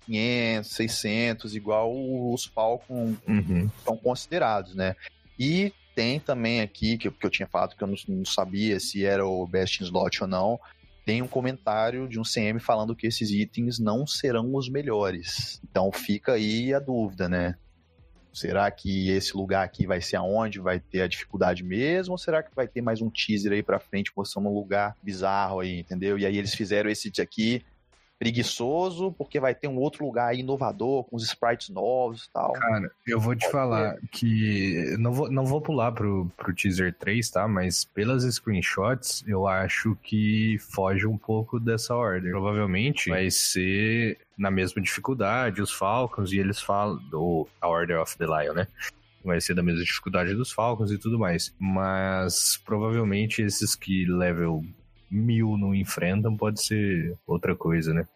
500, 0.05 0.71
600, 0.71 1.55
igual 1.55 1.91
os 2.33 2.45
Falcon 2.45 3.15
uhum. 3.27 3.69
são 3.83 3.97
considerados, 3.97 4.75
né? 4.75 4.95
E 5.39 5.73
tem 5.95 6.19
também 6.19 6.61
aqui, 6.61 6.97
que, 6.97 7.09
que 7.09 7.25
eu 7.25 7.29
tinha 7.29 7.47
falado 7.47 7.75
que 7.75 7.83
eu 7.83 7.87
não, 7.87 7.95
não 8.07 8.25
sabia 8.25 8.79
se 8.79 9.05
era 9.05 9.25
o 9.25 9.47
Best 9.47 9.81
in 9.81 9.85
Slot 9.85 10.23
ou 10.23 10.27
não, 10.27 10.59
tem 11.05 11.21
um 11.21 11.27
comentário 11.27 12.07
de 12.07 12.19
um 12.19 12.23
CM 12.23 12.59
falando 12.59 12.95
que 12.95 13.05
esses 13.05 13.29
itens 13.29 13.79
não 13.79 14.07
serão 14.07 14.53
os 14.55 14.67
melhores. 14.67 15.61
Então 15.69 15.91
fica 15.91 16.33
aí 16.33 16.73
a 16.73 16.79
dúvida, 16.79 17.29
né? 17.29 17.55
Será 18.33 18.69
que 18.69 19.09
esse 19.11 19.37
lugar 19.37 19.63
aqui 19.63 19.87
vai 19.87 20.01
ser 20.01 20.17
aonde 20.17 20.59
vai 20.59 20.77
ter 20.77 21.01
a 21.01 21.07
dificuldade 21.07 21.63
mesmo? 21.63 22.13
Ou 22.13 22.17
será 22.17 22.43
que 22.43 22.53
vai 22.53 22.67
ter 22.67 22.81
mais 22.81 23.01
um 23.01 23.09
teaser 23.09 23.53
aí 23.53 23.63
pra 23.63 23.79
frente 23.79 24.11
mostrando 24.17 24.49
um 24.49 24.53
lugar 24.53 24.93
bizarro 25.01 25.61
aí, 25.61 25.79
entendeu? 25.79 26.19
E 26.19 26.25
aí 26.25 26.37
eles 26.37 26.53
fizeram 26.53 26.89
esse 26.89 27.09
aqui 27.21 27.63
preguiçoso, 28.17 29.11
porque 29.13 29.39
vai 29.39 29.53
ter 29.53 29.67
um 29.67 29.77
outro 29.77 30.05
lugar 30.05 30.35
inovador, 30.35 31.03
com 31.03 31.15
os 31.15 31.23
sprites 31.23 31.69
novos 31.69 32.25
e 32.25 32.31
tal. 32.31 32.53
Cara, 32.53 32.91
eu 33.05 33.19
vou 33.19 33.35
te 33.35 33.49
falar 33.49 33.97
que. 34.11 34.95
Não 34.97 35.11
vou, 35.11 35.29
não 35.29 35.45
vou 35.45 35.61
pular 35.61 35.91
pro, 35.91 36.31
pro 36.37 36.53
teaser 36.53 36.93
3, 36.93 37.29
tá? 37.29 37.47
Mas 37.47 37.83
pelas 37.83 38.23
screenshots, 38.23 39.23
eu 39.27 39.47
acho 39.47 39.97
que 40.01 40.57
foge 40.59 41.05
um 41.05 41.17
pouco 41.17 41.59
dessa 41.59 41.95
ordem. 41.95 42.31
Provavelmente 42.31 43.09
vai 43.09 43.29
ser 43.29 44.17
na 44.37 44.49
mesma 44.49 44.81
dificuldade, 44.81 45.61
os 45.61 45.71
Falcons, 45.71 46.31
e 46.31 46.39
eles 46.39 46.61
falam. 46.61 46.99
O, 47.13 47.47
a 47.61 47.67
Order 47.67 48.01
of 48.01 48.17
the 48.17 48.25
Lion, 48.25 48.53
né? 48.53 48.67
Vai 49.23 49.41
ser 49.41 49.55
da 49.55 49.63
mesma 49.63 49.83
dificuldade 49.83 50.35
dos 50.35 50.51
Falcons 50.51 50.91
e 50.91 50.97
tudo 50.97 51.17
mais. 51.17 51.53
Mas 51.59 52.61
provavelmente 52.63 53.41
esses 53.41 53.75
que 53.75 54.05
level 54.05 54.63
mil 55.09 55.57
não 55.57 55.73
enfrentam 55.73 56.35
pode 56.35 56.63
ser 56.63 57.17
outra 57.25 57.55
coisa, 57.55 57.93
né? 57.93 58.07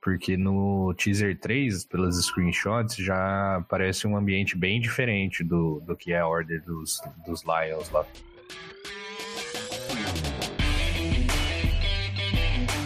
Porque 0.00 0.36
no 0.36 0.92
teaser 0.94 1.38
3, 1.38 1.84
pelas 1.84 2.16
screenshots, 2.24 2.96
já 2.96 3.64
parece 3.68 4.06
um 4.06 4.16
ambiente 4.16 4.56
bem 4.56 4.80
diferente 4.80 5.44
do, 5.44 5.80
do 5.86 5.96
que 5.96 6.12
é 6.12 6.18
a 6.18 6.26
Order 6.26 6.60
dos, 6.64 7.00
dos 7.24 7.42
Lions 7.44 7.88
lá. 7.90 8.04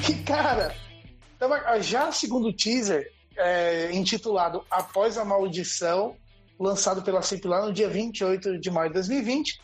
Que 0.04 0.22
cara, 0.24 0.74
tava- 1.38 1.80
já 1.80 2.12
segundo 2.12 2.52
teaser, 2.52 3.10
é, 3.36 3.92
intitulado 3.94 4.62
Após 4.70 5.16
a 5.16 5.24
Maldição, 5.24 6.16
lançado 6.60 7.02
pela 7.02 7.22
CIP 7.22 7.46
lá 7.48 7.64
no 7.64 7.72
dia 7.72 7.88
28 7.88 8.58
de 8.58 8.70
maio 8.70 8.88
de 8.88 8.94
2020, 8.94 9.58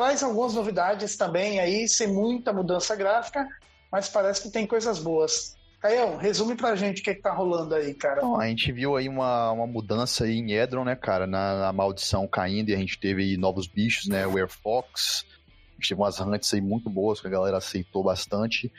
traz 0.00 0.22
algumas 0.22 0.54
novidades 0.54 1.14
também 1.14 1.60
aí, 1.60 1.86
sem 1.86 2.08
muita 2.08 2.54
mudança 2.54 2.96
gráfica, 2.96 3.46
mas 3.92 4.08
parece 4.08 4.40
que 4.40 4.50
tem 4.50 4.66
coisas 4.66 4.98
boas. 4.98 5.54
Caião, 5.78 6.16
resume 6.16 6.56
pra 6.56 6.74
gente 6.74 7.02
o 7.02 7.04
que, 7.04 7.14
que 7.14 7.20
tá 7.20 7.30
rolando 7.34 7.74
aí, 7.74 7.92
cara. 7.92 8.22
A 8.38 8.46
gente 8.46 8.72
viu 8.72 8.96
aí 8.96 9.06
uma, 9.06 9.52
uma 9.52 9.66
mudança 9.66 10.24
aí 10.24 10.38
em 10.38 10.52
Edron, 10.52 10.84
né, 10.84 10.96
cara, 10.96 11.26
na, 11.26 11.60
na 11.60 11.72
maldição 11.74 12.26
caindo 12.26 12.70
e 12.70 12.74
a 12.74 12.78
gente 12.78 12.98
teve 12.98 13.22
aí 13.22 13.36
novos 13.36 13.66
bichos, 13.66 14.06
né, 14.06 14.26
o 14.26 14.38
Air 14.38 14.48
Fox, 14.48 15.26
a 15.68 15.74
gente 15.74 15.90
teve 15.90 16.00
umas 16.00 16.18
hunts 16.18 16.54
aí 16.54 16.62
muito 16.62 16.88
boas 16.88 17.20
que 17.20 17.26
a 17.26 17.30
galera 17.30 17.58
aceitou 17.58 18.02
bastante. 18.02 18.72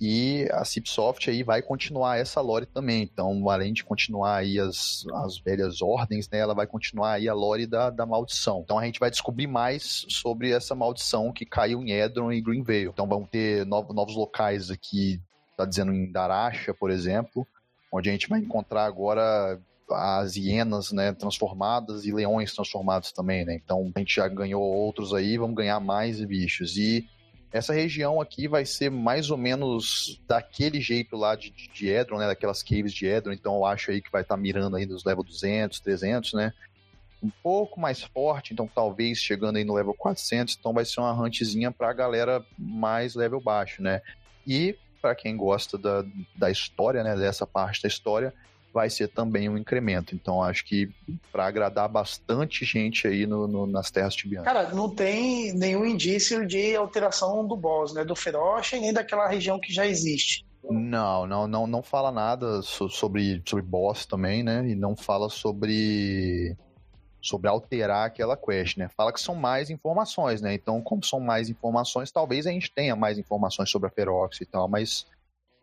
E 0.00 0.48
a 0.50 0.64
Cipsoft 0.64 1.28
aí 1.30 1.42
vai 1.42 1.62
continuar 1.62 2.18
essa 2.18 2.40
lore 2.40 2.66
também. 2.66 3.02
Então, 3.02 3.48
além 3.48 3.72
de 3.72 3.84
continuar 3.84 4.36
aí 4.36 4.58
as, 4.58 5.04
as 5.14 5.38
velhas 5.38 5.80
ordens, 5.80 6.28
né, 6.28 6.38
ela 6.38 6.54
vai 6.54 6.66
continuar 6.66 7.12
aí 7.12 7.28
a 7.28 7.34
lore 7.34 7.66
da, 7.66 7.90
da 7.90 8.04
maldição. 8.04 8.62
Então, 8.64 8.78
a 8.78 8.84
gente 8.84 8.98
vai 9.00 9.10
descobrir 9.10 9.46
mais 9.46 10.04
sobre 10.08 10.50
essa 10.50 10.74
maldição 10.74 11.32
que 11.32 11.46
caiu 11.46 11.82
em 11.82 11.92
Edron 11.92 12.32
e 12.32 12.40
Greenvale. 12.40 12.86
Então, 12.86 13.06
vamos 13.06 13.28
ter 13.30 13.64
novo- 13.64 13.92
novos 13.92 14.16
locais 14.16 14.70
aqui, 14.70 15.20
tá 15.56 15.64
dizendo 15.64 15.92
em 15.92 16.10
Darasha, 16.10 16.74
por 16.74 16.90
exemplo, 16.90 17.46
onde 17.92 18.08
a 18.08 18.12
gente 18.12 18.28
vai 18.28 18.40
encontrar 18.40 18.86
agora 18.86 19.60
as 19.90 20.34
hienas, 20.34 20.90
né, 20.92 21.12
transformadas 21.12 22.04
e 22.04 22.12
leões 22.12 22.52
transformados 22.52 23.12
também, 23.12 23.44
né? 23.44 23.54
Então, 23.62 23.92
a 23.94 23.98
gente 23.98 24.16
já 24.16 24.26
ganhou 24.26 24.62
outros 24.62 25.12
aí, 25.14 25.36
vamos 25.36 25.54
ganhar 25.54 25.78
mais 25.78 26.24
bichos. 26.24 26.76
E 26.76 27.06
essa 27.54 27.72
região 27.72 28.20
aqui 28.20 28.48
vai 28.48 28.66
ser 28.66 28.90
mais 28.90 29.30
ou 29.30 29.38
menos 29.38 30.20
daquele 30.26 30.80
jeito 30.80 31.16
lá 31.16 31.36
de, 31.36 31.52
de 31.52 31.88
Edron, 31.88 32.18
né? 32.18 32.26
Daquelas 32.26 32.64
caves 32.64 32.92
de 32.92 33.06
Edron. 33.06 33.32
Então 33.32 33.54
eu 33.54 33.64
acho 33.64 33.92
aí 33.92 34.02
que 34.02 34.10
vai 34.10 34.22
estar 34.22 34.36
mirando 34.36 34.74
aí 34.74 34.84
nos 34.84 35.04
level 35.04 35.22
200, 35.22 35.78
300, 35.78 36.32
né? 36.32 36.52
Um 37.22 37.30
pouco 37.44 37.78
mais 37.78 38.02
forte, 38.02 38.52
então 38.52 38.68
talvez 38.74 39.18
chegando 39.18 39.54
aí 39.54 39.62
no 39.62 39.72
level 39.72 39.94
400. 39.94 40.56
Então 40.58 40.72
vai 40.72 40.84
ser 40.84 40.98
uma 40.98 41.12
huntzinha 41.12 41.70
pra 41.70 41.92
galera 41.92 42.44
mais 42.58 43.14
level 43.14 43.40
baixo, 43.40 43.80
né? 43.80 44.02
E 44.44 44.76
para 45.00 45.14
quem 45.14 45.36
gosta 45.36 45.78
da, 45.78 46.04
da 46.34 46.50
história, 46.50 47.04
né? 47.04 47.14
Dessa 47.14 47.46
parte 47.46 47.80
da 47.80 47.86
história, 47.86 48.34
vai 48.74 48.90
ser 48.90 49.06
também 49.08 49.48
um 49.48 49.56
incremento. 49.56 50.14
Então 50.16 50.42
acho 50.42 50.64
que 50.64 50.90
para 51.30 51.46
agradar 51.46 51.88
bastante 51.88 52.64
gente 52.64 53.06
aí 53.06 53.24
no, 53.24 53.46
no- 53.46 53.66
nas 53.68 53.90
terras 53.90 54.14
tibianas. 54.16 54.44
Cara, 54.52 54.74
não 54.74 54.92
tem 54.92 55.54
nenhum 55.54 55.86
indício 55.86 56.44
de 56.44 56.74
alteração 56.74 57.46
do 57.46 57.56
boss, 57.56 57.94
né? 57.94 58.04
Do 58.04 58.16
Feroce, 58.16 58.78
nem 58.80 58.92
daquela 58.92 59.28
região 59.28 59.60
que 59.60 59.72
já 59.72 59.86
existe. 59.86 60.44
Não, 60.68 61.26
não, 61.26 61.46
não, 61.46 61.66
não 61.66 61.82
fala 61.82 62.10
nada 62.10 62.60
so- 62.62 62.88
sobre, 62.88 63.40
sobre 63.46 63.64
boss 63.64 64.04
também, 64.04 64.42
né? 64.42 64.66
E 64.68 64.74
não 64.74 64.96
fala 64.96 65.30
sobre 65.30 66.56
sobre 67.22 67.48
alterar 67.48 68.06
aquela 68.06 68.36
quest, 68.36 68.76
né? 68.76 68.90
Fala 68.94 69.10
que 69.10 69.18
são 69.20 69.34
mais 69.34 69.70
informações, 69.70 70.42
né? 70.42 70.52
Então, 70.52 70.82
como 70.82 71.02
são 71.02 71.18
mais 71.20 71.48
informações, 71.48 72.12
talvez 72.12 72.46
a 72.46 72.50
gente 72.50 72.70
tenha 72.70 72.94
mais 72.94 73.18
informações 73.18 73.70
sobre 73.70 73.88
a 73.88 73.90
Ferox 73.90 74.42
e 74.42 74.44
tal, 74.44 74.68
mas 74.68 75.06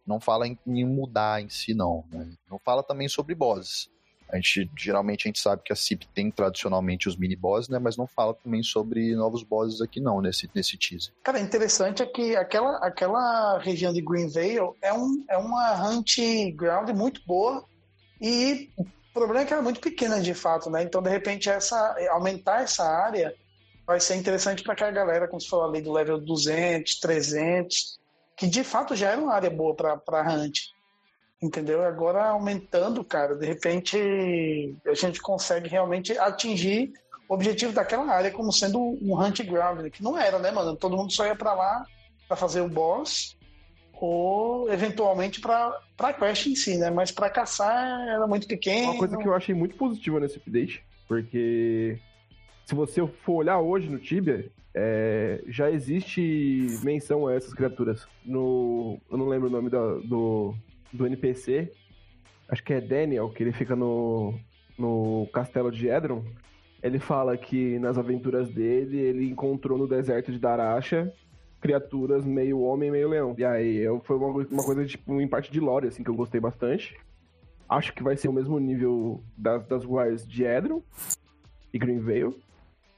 não 0.06 0.20
fala 0.20 0.48
em, 0.48 0.58
em 0.68 0.86
mudar 0.86 1.42
em 1.42 1.50
si, 1.50 1.74
não. 1.74 2.04
né? 2.12 2.30
Não 2.50 2.60
fala 2.60 2.84
também 2.84 3.08
sobre 3.08 3.36
bosses. 3.36 3.90
A 4.32 4.38
gente, 4.38 4.70
geralmente, 4.78 5.28
a 5.28 5.28
gente 5.28 5.40
sabe 5.40 5.62
que 5.62 5.74
a 5.74 5.76
CIP 5.76 6.08
tem 6.08 6.32
tradicionalmente 6.32 7.10
os 7.10 7.18
mini-bosses, 7.18 7.68
né? 7.68 7.78
Mas 7.80 7.98
não 7.98 8.08
fala 8.08 8.34
também 8.34 8.64
sobre 8.64 9.14
novos 9.14 9.44
bosses 9.44 9.82
aqui, 9.82 10.00
não, 10.00 10.22
nesse, 10.22 10.50
nesse 10.56 10.78
teaser. 10.78 11.14
Cara, 11.22 11.40
interessante 11.40 12.02
é 12.02 12.06
que 12.06 12.36
aquela, 12.36 12.78
aquela 12.78 13.60
região 13.60 13.92
de 13.92 14.02
Greenvale 14.02 14.74
é, 14.82 14.94
um, 14.94 15.26
é 15.30 15.38
uma 15.38 15.74
hunt 15.90 16.18
ground 16.56 16.90
muito 16.92 17.22
boa 17.26 17.66
e 18.22 18.70
o 18.78 18.86
problema 19.14 19.42
é 19.42 19.46
que 19.46 19.52
ela 19.52 19.62
é 19.62 19.64
muito 19.64 19.82
pequena 19.82 20.22
de 20.22 20.34
fato, 20.34 20.70
né? 20.70 20.82
Então, 20.82 21.02
de 21.02 21.10
repente, 21.10 21.50
essa, 21.50 21.96
aumentar 22.12 22.62
essa 22.62 22.86
área 22.86 23.36
vai 23.86 24.00
ser 24.00 24.16
interessante 24.16 24.64
para 24.64 24.72
aquela 24.72 24.92
galera, 24.92 25.28
como 25.28 25.42
você 25.42 25.50
falou 25.50 25.66
ali, 25.66 25.82
do 25.82 25.92
level 25.92 26.18
200, 26.22 27.00
300, 27.02 28.00
que 28.36 28.48
de 28.48 28.64
fato 28.64 28.96
já 28.96 29.12
era 29.12 29.22
uma 29.22 29.34
área 29.34 29.50
boa 29.50 29.76
para 29.76 30.36
hunt. 30.36 30.60
Entendeu? 31.42 31.84
Agora 31.84 32.26
aumentando, 32.26 33.04
cara, 33.04 33.36
de 33.36 33.48
repente 33.48 33.98
a 34.86 34.94
gente 34.94 35.20
consegue 35.20 35.68
realmente 35.68 36.16
atingir 36.18 36.94
o 37.28 37.34
objetivo 37.34 37.74
daquela 37.74 38.14
área 38.14 38.30
como 38.30 38.54
sendo 38.54 38.80
um 38.80 39.20
hunt 39.20 39.42
ground, 39.44 39.90
que 39.90 40.04
não 40.04 40.16
era, 40.16 40.38
né, 40.38 40.52
mano? 40.52 40.76
Todo 40.76 40.96
mundo 40.96 41.12
só 41.12 41.26
ia 41.26 41.36
pra 41.36 41.54
lá 41.54 41.84
pra 42.28 42.38
fazer 42.38 42.62
o 42.62 42.70
boss 42.70 43.36
ou 43.94 44.72
eventualmente 44.72 45.42
para 45.42 46.14
quest 46.14 46.46
em 46.46 46.56
si, 46.56 46.78
né? 46.78 46.92
Mas 46.92 47.12
pra 47.12 47.30
caçar 47.30 48.08
era 48.08 48.28
muito 48.28 48.48
pequeno. 48.48 48.92
Uma 48.92 49.00
coisa 49.00 49.18
que 49.18 49.28
eu 49.28 49.34
achei 49.34 49.56
muito 49.56 49.76
positiva 49.76 50.20
nesse 50.20 50.38
update, 50.38 50.84
porque 51.08 52.00
se 52.72 52.76
você 52.76 53.06
for 53.06 53.34
olhar 53.34 53.60
hoje 53.60 53.90
no 53.90 54.00
Tibia, 54.00 54.50
é, 54.74 55.44
já 55.46 55.70
existe 55.70 56.80
menção 56.82 57.28
a 57.28 57.34
essas 57.34 57.54
criaturas. 57.54 58.08
No, 58.26 58.98
eu 59.12 59.18
não 59.18 59.28
lembro 59.28 59.50
o 59.50 59.52
nome 59.52 59.70
do, 59.70 60.00
do, 60.00 60.56
do 60.94 61.06
NPC, 61.06 61.70
acho 62.48 62.64
que 62.64 62.72
é 62.72 62.80
Daniel, 62.80 63.30
que 63.30 63.44
ele 63.44 63.52
fica 63.52 63.76
no, 63.76 64.40
no 64.78 65.28
castelo 65.34 65.70
de 65.70 65.90
Edron. 65.90 66.24
Ele 66.82 66.98
fala 66.98 67.36
que 67.36 67.78
nas 67.78 67.98
aventuras 67.98 68.50
dele, 68.50 68.98
ele 68.98 69.30
encontrou 69.30 69.78
no 69.78 69.86
deserto 69.86 70.32
de 70.32 70.40
Darasha 70.40 71.12
criaturas 71.60 72.26
meio 72.26 72.62
homem, 72.62 72.90
meio 72.90 73.10
leão. 73.10 73.36
E 73.38 73.44
aí 73.44 73.80
eu, 73.80 74.00
foi 74.00 74.16
uma, 74.16 74.28
uma 74.28 74.64
coisa, 74.64 74.86
tipo, 74.86 75.20
em 75.20 75.28
parte 75.28 75.52
de 75.52 75.60
lore, 75.60 75.88
assim, 75.88 76.06
que 76.06 76.10
eu 76.10 76.16
gostei 76.16 76.40
bastante. 76.40 76.98
Acho 77.68 77.94
que 77.94 78.02
vai 78.02 78.16
ser 78.16 78.30
o 78.30 78.34
mesmo 78.34 78.58
nível 78.60 79.22
das, 79.38 79.68
das 79.68 79.84
wars 79.84 80.26
de 80.26 80.46
Edron 80.46 80.82
e 81.74 81.78
Greenvale. 81.78 82.34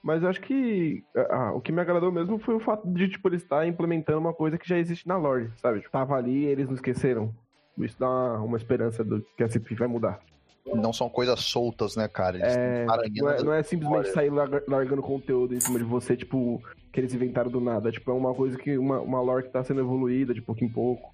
Mas 0.03 0.21
eu 0.21 0.29
acho 0.29 0.41
que 0.41 1.01
ah, 1.29 1.53
o 1.53 1.61
que 1.61 1.71
me 1.71 1.79
agradou 1.79 2.11
mesmo 2.11 2.37
foi 2.37 2.53
o 2.55 2.59
fato 2.59 2.85
de, 2.91 3.07
tipo, 3.07 3.29
eles 3.29 3.41
estar 3.41 3.65
implementando 3.65 4.19
uma 4.19 4.33
coisa 4.33 4.57
que 4.57 4.67
já 4.67 4.77
existe 4.77 5.07
na 5.07 5.15
lore, 5.17 5.49
sabe? 5.55 5.79
Tipo, 5.79 5.91
tava 5.91 6.15
ali 6.15 6.43
e 6.43 6.45
eles 6.45 6.67
não 6.67 6.75
esqueceram. 6.75 7.33
Isso 7.77 7.95
dá 7.97 8.07
uma, 8.09 8.41
uma 8.41 8.57
esperança 8.57 9.03
do 9.03 9.25
que 9.37 9.43
a 9.43 9.47
CP 9.47 9.75
vai 9.75 9.87
mudar. 9.87 10.19
Não 10.65 10.91
são 10.93 11.09
coisas 11.09 11.39
soltas, 11.39 11.95
né, 11.95 12.07
cara? 12.07 12.37
Eles 12.37 12.55
É, 12.55 12.85
não, 12.85 13.29
é, 13.29 13.43
não 13.43 13.53
é 13.53 13.63
simplesmente 13.63 14.07
história. 14.07 14.13
sair 14.13 14.29
larga- 14.29 14.63
largando 14.67 15.01
conteúdo 15.01 15.53
em 15.55 15.59
cima 15.59 15.77
de 15.79 15.85
você, 15.85 16.15
tipo, 16.17 16.61
que 16.93 16.99
eles 16.99 17.13
inventaram 17.13 17.49
do 17.49 17.59
nada. 17.59 17.91
Tipo, 17.91 18.11
é 18.11 18.13
uma 18.13 18.33
coisa 18.35 18.55
que. 18.57 18.77
Uma, 18.77 19.01
uma 19.01 19.19
lore 19.19 19.43
que 19.43 19.49
tá 19.49 19.63
sendo 19.63 19.81
evoluída 19.81 20.33
de 20.33 20.41
pouco 20.41 20.63
em 20.63 20.69
pouco. 20.69 21.11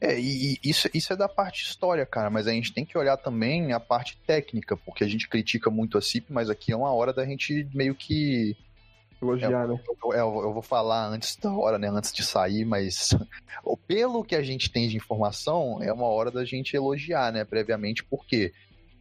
É, 0.00 0.20
e, 0.20 0.52
e 0.62 0.70
isso, 0.70 0.88
isso 0.92 1.12
é 1.12 1.16
da 1.16 1.28
parte 1.28 1.64
história, 1.64 2.04
cara, 2.04 2.28
mas 2.28 2.46
a 2.46 2.52
gente 2.52 2.72
tem 2.72 2.84
que 2.84 2.96
olhar 2.98 3.16
também 3.16 3.72
a 3.72 3.80
parte 3.80 4.18
técnica, 4.26 4.76
porque 4.76 5.02
a 5.02 5.08
gente 5.08 5.28
critica 5.28 5.70
muito 5.70 5.96
a 5.96 6.02
CIP, 6.02 6.30
mas 6.32 6.50
aqui 6.50 6.70
é 6.70 6.76
uma 6.76 6.92
hora 6.92 7.12
da 7.12 7.24
gente 7.24 7.66
meio 7.74 7.94
que. 7.94 8.54
Elogiar, 9.22 9.66
né? 9.68 9.80
Eu, 9.88 10.12
eu- 10.12 10.42
eu 10.42 10.52
vou 10.52 10.62
falar 10.62 11.06
antes 11.06 11.36
da 11.36 11.50
hora, 11.52 11.78
né? 11.78 11.88
Antes 11.88 12.12
de 12.12 12.22
sair, 12.24 12.64
mas 12.66 13.10
pelo 13.88 14.22
que 14.24 14.34
a 14.34 14.42
gente 14.42 14.70
tem 14.70 14.86
de 14.88 14.96
informação, 14.96 15.82
é 15.82 15.92
uma 15.92 16.06
hora 16.06 16.30
da 16.30 16.44
gente 16.44 16.76
elogiar, 16.76 17.32
né? 17.32 17.44
Previamente, 17.44 18.04
porque 18.04 18.52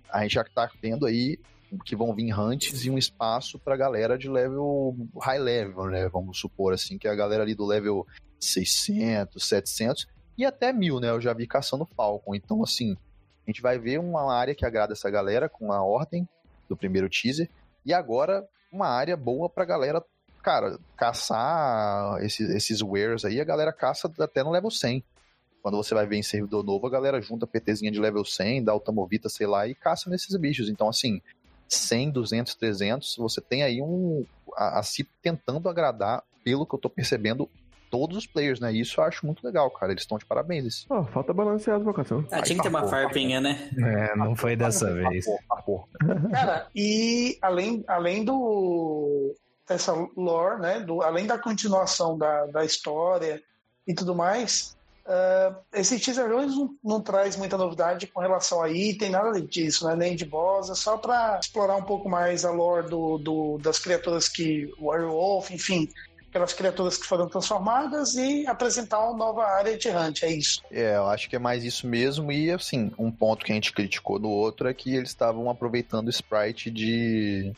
a 0.09 0.21
gente 0.21 0.35
já 0.35 0.43
tá 0.45 0.69
tendo 0.81 1.05
aí 1.07 1.39
que 1.79 1.95
vão 1.95 2.13
vir 2.13 2.37
hunts 2.37 2.85
e 2.85 2.89
um 2.89 2.97
espaço 2.97 3.57
pra 3.59 3.77
galera 3.77 4.17
de 4.17 4.29
level 4.29 4.95
high 5.21 5.39
level, 5.39 5.85
né? 5.85 6.09
Vamos 6.09 6.39
supor 6.39 6.73
assim, 6.73 6.97
que 6.97 7.07
é 7.07 7.11
a 7.11 7.15
galera 7.15 7.43
ali 7.43 7.55
do 7.55 7.65
level 7.65 8.05
600, 8.39 9.43
700 9.47 10.07
e 10.37 10.45
até 10.45 10.73
1000, 10.73 10.99
né? 10.99 11.09
Eu 11.09 11.21
já 11.21 11.33
vi 11.33 11.47
caçando 11.47 11.87
Falcon. 11.95 12.35
Então, 12.35 12.63
assim, 12.63 12.97
a 13.45 13.49
gente 13.49 13.61
vai 13.61 13.77
ver 13.77 13.99
uma 13.99 14.33
área 14.33 14.55
que 14.55 14.65
agrada 14.65 14.93
essa 14.93 15.09
galera 15.09 15.47
com 15.47 15.71
a 15.71 15.83
ordem 15.83 16.27
do 16.67 16.75
primeiro 16.75 17.09
teaser 17.09 17.49
e 17.85 17.93
agora 17.93 18.47
uma 18.71 18.87
área 18.87 19.17
boa 19.17 19.49
pra 19.49 19.65
galera, 19.65 20.03
cara, 20.41 20.79
caçar 20.95 22.23
esses, 22.23 22.49
esses 22.49 22.81
wares 22.81 23.25
aí. 23.25 23.41
A 23.41 23.45
galera 23.45 23.73
caça 23.73 24.11
até 24.19 24.43
no 24.43 24.51
level 24.51 24.71
100. 24.71 25.03
quando 25.61 25.77
você 25.77 25.93
vai 25.93 26.07
ver 26.07 26.17
em 26.17 26.23
servidor 26.23 26.63
novo, 26.63 26.87
a 26.87 26.89
galera 26.89 27.21
junta 27.21 27.45
PTzinha 27.45 27.91
de 27.91 27.99
level 27.99 28.25
100, 28.25 28.63
dá 28.63 28.73
o 28.73 28.79
Tamovita, 28.79 29.29
sei 29.29 29.47
lá, 29.47 29.67
e 29.67 29.75
caça 29.75 30.09
nesses 30.09 30.35
bichos. 30.37 30.69
Então, 30.69 30.87
assim, 30.87 31.21
100, 31.75 32.11
200, 32.11 32.55
300, 32.55 33.15
você 33.17 33.41
tem 33.41 33.63
aí 33.63 33.81
um. 33.81 34.25
A, 34.55 34.79
a 34.79 34.83
se 34.83 35.03
tentando 35.21 35.69
agradar, 35.69 36.23
pelo 36.43 36.65
que 36.65 36.75
eu 36.75 36.79
tô 36.79 36.89
percebendo, 36.89 37.49
todos 37.89 38.17
os 38.17 38.25
players, 38.25 38.59
né? 38.59 38.71
Isso 38.71 38.99
eu 38.99 39.03
acho 39.03 39.25
muito 39.25 39.45
legal, 39.45 39.69
cara. 39.71 39.91
Eles 39.91 40.03
estão 40.03 40.17
de 40.17 40.25
parabéns. 40.25 40.85
Oh, 40.89 41.03
falta 41.03 41.33
balancear 41.33 41.77
as 41.77 41.83
vocações. 41.83 42.25
Ah, 42.31 42.41
tinha 42.41 42.57
que 42.57 42.63
ter 42.63 42.69
uma 42.69 42.87
farpinha, 42.87 43.41
né? 43.41 43.69
É, 43.77 44.15
não 44.15 44.35
foi 44.35 44.55
dessa 44.55 44.93
vez. 44.93 45.25
Cara, 46.31 46.67
e 46.75 47.37
além, 47.41 47.83
além 47.87 48.23
do 48.23 49.35
dessa 49.67 49.93
lore, 50.17 50.61
né? 50.61 50.79
Do, 50.79 51.01
além 51.01 51.25
da 51.25 51.37
continuação 51.37 52.17
da, 52.17 52.45
da 52.47 52.65
história 52.65 53.41
e 53.87 53.93
tudo 53.93 54.15
mais, 54.15 54.75
uh, 55.05 55.55
esse 55.73 55.99
teaser 55.99 56.27
não, 56.29 56.75
não 56.83 57.01
traz 57.01 57.35
muita 57.35 57.57
novidade 57.57 58.07
com 58.07 58.19
relação 58.19 58.61
a 58.61 58.69
item, 58.69 59.11
nada 59.11 59.39
disso, 59.41 59.87
né? 59.87 59.95
Nem 59.95 60.15
de 60.15 60.25
boss, 60.25 60.69
é 60.69 60.75
só 60.75 60.97
para 60.97 61.39
explorar 61.39 61.75
um 61.75 61.83
pouco 61.83 62.09
mais 62.09 62.45
a 62.45 62.51
lore 62.51 62.89
do, 62.89 63.17
do, 63.17 63.57
das 63.57 63.79
criaturas 63.79 64.27
que. 64.27 64.71
Werewolf, 64.79 65.51
enfim, 65.51 65.89
aquelas 66.31 66.53
criaturas 66.53 66.97
que 66.97 67.05
foram 67.05 67.27
transformadas 67.27 68.15
e 68.15 68.47
apresentar 68.47 68.99
uma 68.99 69.17
nova 69.17 69.45
área 69.45 69.77
de 69.77 69.89
hunt, 69.89 70.23
é 70.23 70.31
isso. 70.31 70.61
É, 70.71 70.95
eu 70.95 71.07
acho 71.07 71.29
que 71.29 71.35
é 71.35 71.39
mais 71.39 71.63
isso 71.63 71.85
mesmo. 71.85 72.31
E 72.31 72.49
assim, 72.49 72.91
um 72.97 73.11
ponto 73.11 73.45
que 73.45 73.51
a 73.51 73.55
gente 73.55 73.73
criticou 73.73 74.17
no 74.17 74.29
outro 74.29 74.67
é 74.67 74.73
que 74.73 74.95
eles 74.95 75.09
estavam 75.09 75.49
aproveitando 75.49 76.07
o 76.07 76.11
sprite 76.11 76.71
de 76.71 77.53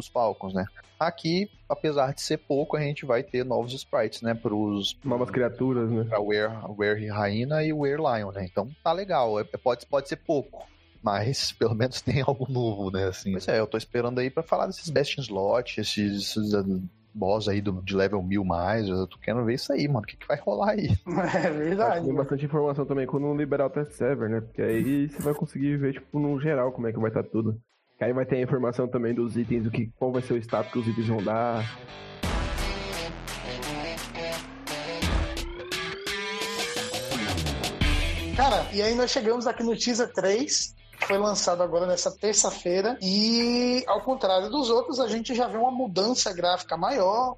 dos 0.00 0.08
Falcons, 0.08 0.54
né? 0.54 0.64
Aqui, 0.98 1.50
apesar 1.68 2.12
de 2.12 2.20
ser 2.20 2.38
pouco, 2.38 2.76
a 2.76 2.80
gente 2.80 3.06
vai 3.06 3.22
ter 3.22 3.44
novos 3.44 3.72
sprites, 3.72 4.22
né? 4.22 4.34
Pros. 4.34 4.98
Novas 5.04 5.30
criaturas, 5.30 5.90
né? 5.90 6.04
Pra 6.04 6.20
Were, 6.20 6.52
Were 6.76 7.08
Raina 7.08 7.62
e 7.62 7.72
Were 7.72 7.96
Lion, 7.96 8.32
né? 8.32 8.46
Então 8.50 8.68
tá 8.82 8.92
legal. 8.92 9.38
É, 9.40 9.44
pode, 9.44 9.86
pode 9.86 10.08
ser 10.08 10.16
pouco. 10.16 10.66
Mas 11.02 11.52
pelo 11.58 11.74
menos 11.74 12.00
tem 12.00 12.20
algo 12.20 12.50
novo, 12.50 12.90
né? 12.90 13.04
Assim, 13.04 13.32
mas 13.32 13.48
é, 13.48 13.58
eu 13.58 13.66
tô 13.66 13.78
esperando 13.78 14.18
aí 14.18 14.30
para 14.30 14.42
falar 14.42 14.66
desses 14.66 14.90
Best 14.90 15.18
in 15.18 15.22
Slot, 15.22 15.80
esses, 15.80 16.36
esses 16.36 16.52
boss 17.14 17.48
aí 17.48 17.60
do, 17.60 17.72
de 17.82 17.94
level 17.94 18.22
1000 18.22 18.44
mais. 18.44 18.88
Eu 18.88 19.06
tô 19.06 19.18
querendo 19.18 19.44
ver 19.44 19.54
isso 19.54 19.72
aí, 19.72 19.86
mano. 19.86 20.00
O 20.00 20.06
que, 20.06 20.16
que 20.16 20.26
vai 20.26 20.38
rolar 20.38 20.72
aí? 20.72 20.90
É 21.40 21.50
verdade. 21.50 22.04
Tem 22.04 22.14
bastante 22.14 22.44
informação 22.44 22.84
também 22.84 23.06
quando 23.06 23.34
liberar 23.34 23.66
o 23.66 23.70
test 23.70 23.92
server, 23.92 24.28
né? 24.28 24.40
Porque 24.40 24.62
aí 24.62 25.08
você 25.08 25.22
vai 25.22 25.34
conseguir 25.34 25.76
ver, 25.76 25.94
tipo, 25.94 26.18
no 26.18 26.38
geral 26.40 26.72
como 26.72 26.86
é 26.86 26.92
que 26.92 26.98
vai 26.98 27.10
estar 27.10 27.22
tá 27.22 27.28
tudo. 28.00 28.04
Aí 28.04 28.12
vai 28.12 28.24
ter 28.24 28.36
a 28.36 28.40
informação 28.40 28.88
também 28.88 29.14
dos 29.14 29.36
itens, 29.36 29.64
do 29.64 29.70
que, 29.70 29.90
qual 29.98 30.10
vai 30.10 30.22
ser 30.22 30.32
o 30.32 30.38
status 30.38 30.72
que 30.72 30.78
os 30.78 30.88
itens 30.88 31.06
vão 31.06 31.22
dar. 31.22 31.64
Cara, 38.36 38.66
e 38.72 38.80
aí 38.80 38.94
nós 38.94 39.10
chegamos 39.10 39.46
aqui 39.46 39.62
no 39.62 39.76
teaser 39.76 40.10
3, 40.14 40.74
foi 41.06 41.18
lançado 41.18 41.62
agora 41.62 41.86
nessa 41.86 42.10
terça-feira. 42.10 42.98
E 43.02 43.84
ao 43.86 44.00
contrário 44.00 44.48
dos 44.48 44.70
outros, 44.70 44.98
a 44.98 45.06
gente 45.06 45.34
já 45.34 45.46
vê 45.46 45.58
uma 45.58 45.70
mudança 45.70 46.32
gráfica 46.32 46.74
maior, 46.74 47.36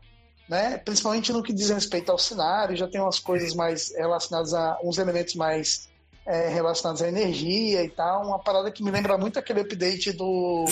né? 0.49 0.78
Principalmente 0.78 1.33
no 1.33 1.42
que 1.42 1.52
diz 1.52 1.71
respeito 1.71 2.12
ao 2.12 2.19
cenário, 2.19 2.76
já 2.76 2.87
tem 2.87 3.00
umas 3.00 3.19
coisas 3.19 3.52
mais 3.52 3.92
relacionadas 3.97 4.54
a 4.54 4.78
uns 4.85 4.99
elementos 4.99 5.35
mais 5.35 5.91
é, 6.26 6.48
relacionados 6.48 7.02
à 7.02 7.08
energia 7.08 7.82
e 7.84 7.88
tal. 7.88 8.26
Uma 8.26 8.38
parada 8.38 8.70
que 8.70 8.82
me 8.82 8.90
lembra 8.90 9.18
muito 9.18 9.38
aquele 9.38 9.60
update 9.60 10.12
do 10.12 10.64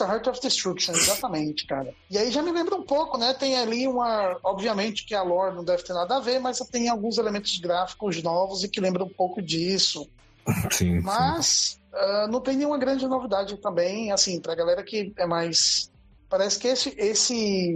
Heart 0.00 0.26
of 0.26 0.40
Destruction, 0.40 0.92
exatamente, 0.92 1.66
cara. 1.66 1.94
E 2.10 2.18
aí 2.18 2.30
já 2.30 2.42
me 2.42 2.52
lembra 2.52 2.74
um 2.74 2.82
pouco, 2.82 3.18
né? 3.18 3.34
Tem 3.34 3.56
ali 3.56 3.86
uma. 3.86 4.38
Obviamente 4.42 5.04
que 5.04 5.14
a 5.14 5.22
lore 5.22 5.54
não 5.54 5.64
deve 5.64 5.82
ter 5.82 5.92
nada 5.92 6.16
a 6.16 6.20
ver, 6.20 6.38
mas 6.38 6.58
tem 6.70 6.88
alguns 6.88 7.18
elementos 7.18 7.58
gráficos 7.58 8.22
novos 8.22 8.64
e 8.64 8.68
que 8.68 8.80
lembram 8.80 9.06
um 9.06 9.14
pouco 9.14 9.40
disso. 9.42 10.08
Sim. 10.70 11.00
Mas 11.00 11.78
Uh, 11.92 12.30
não 12.30 12.40
tem 12.40 12.56
nenhuma 12.56 12.78
grande 12.78 13.06
novidade 13.06 13.56
também, 13.56 14.12
assim, 14.12 14.40
pra 14.40 14.54
galera 14.54 14.82
que 14.82 15.12
é 15.16 15.26
mais. 15.26 15.90
Parece 16.28 16.58
que 16.58 16.68
esse, 16.68 16.94
esse, 16.98 17.74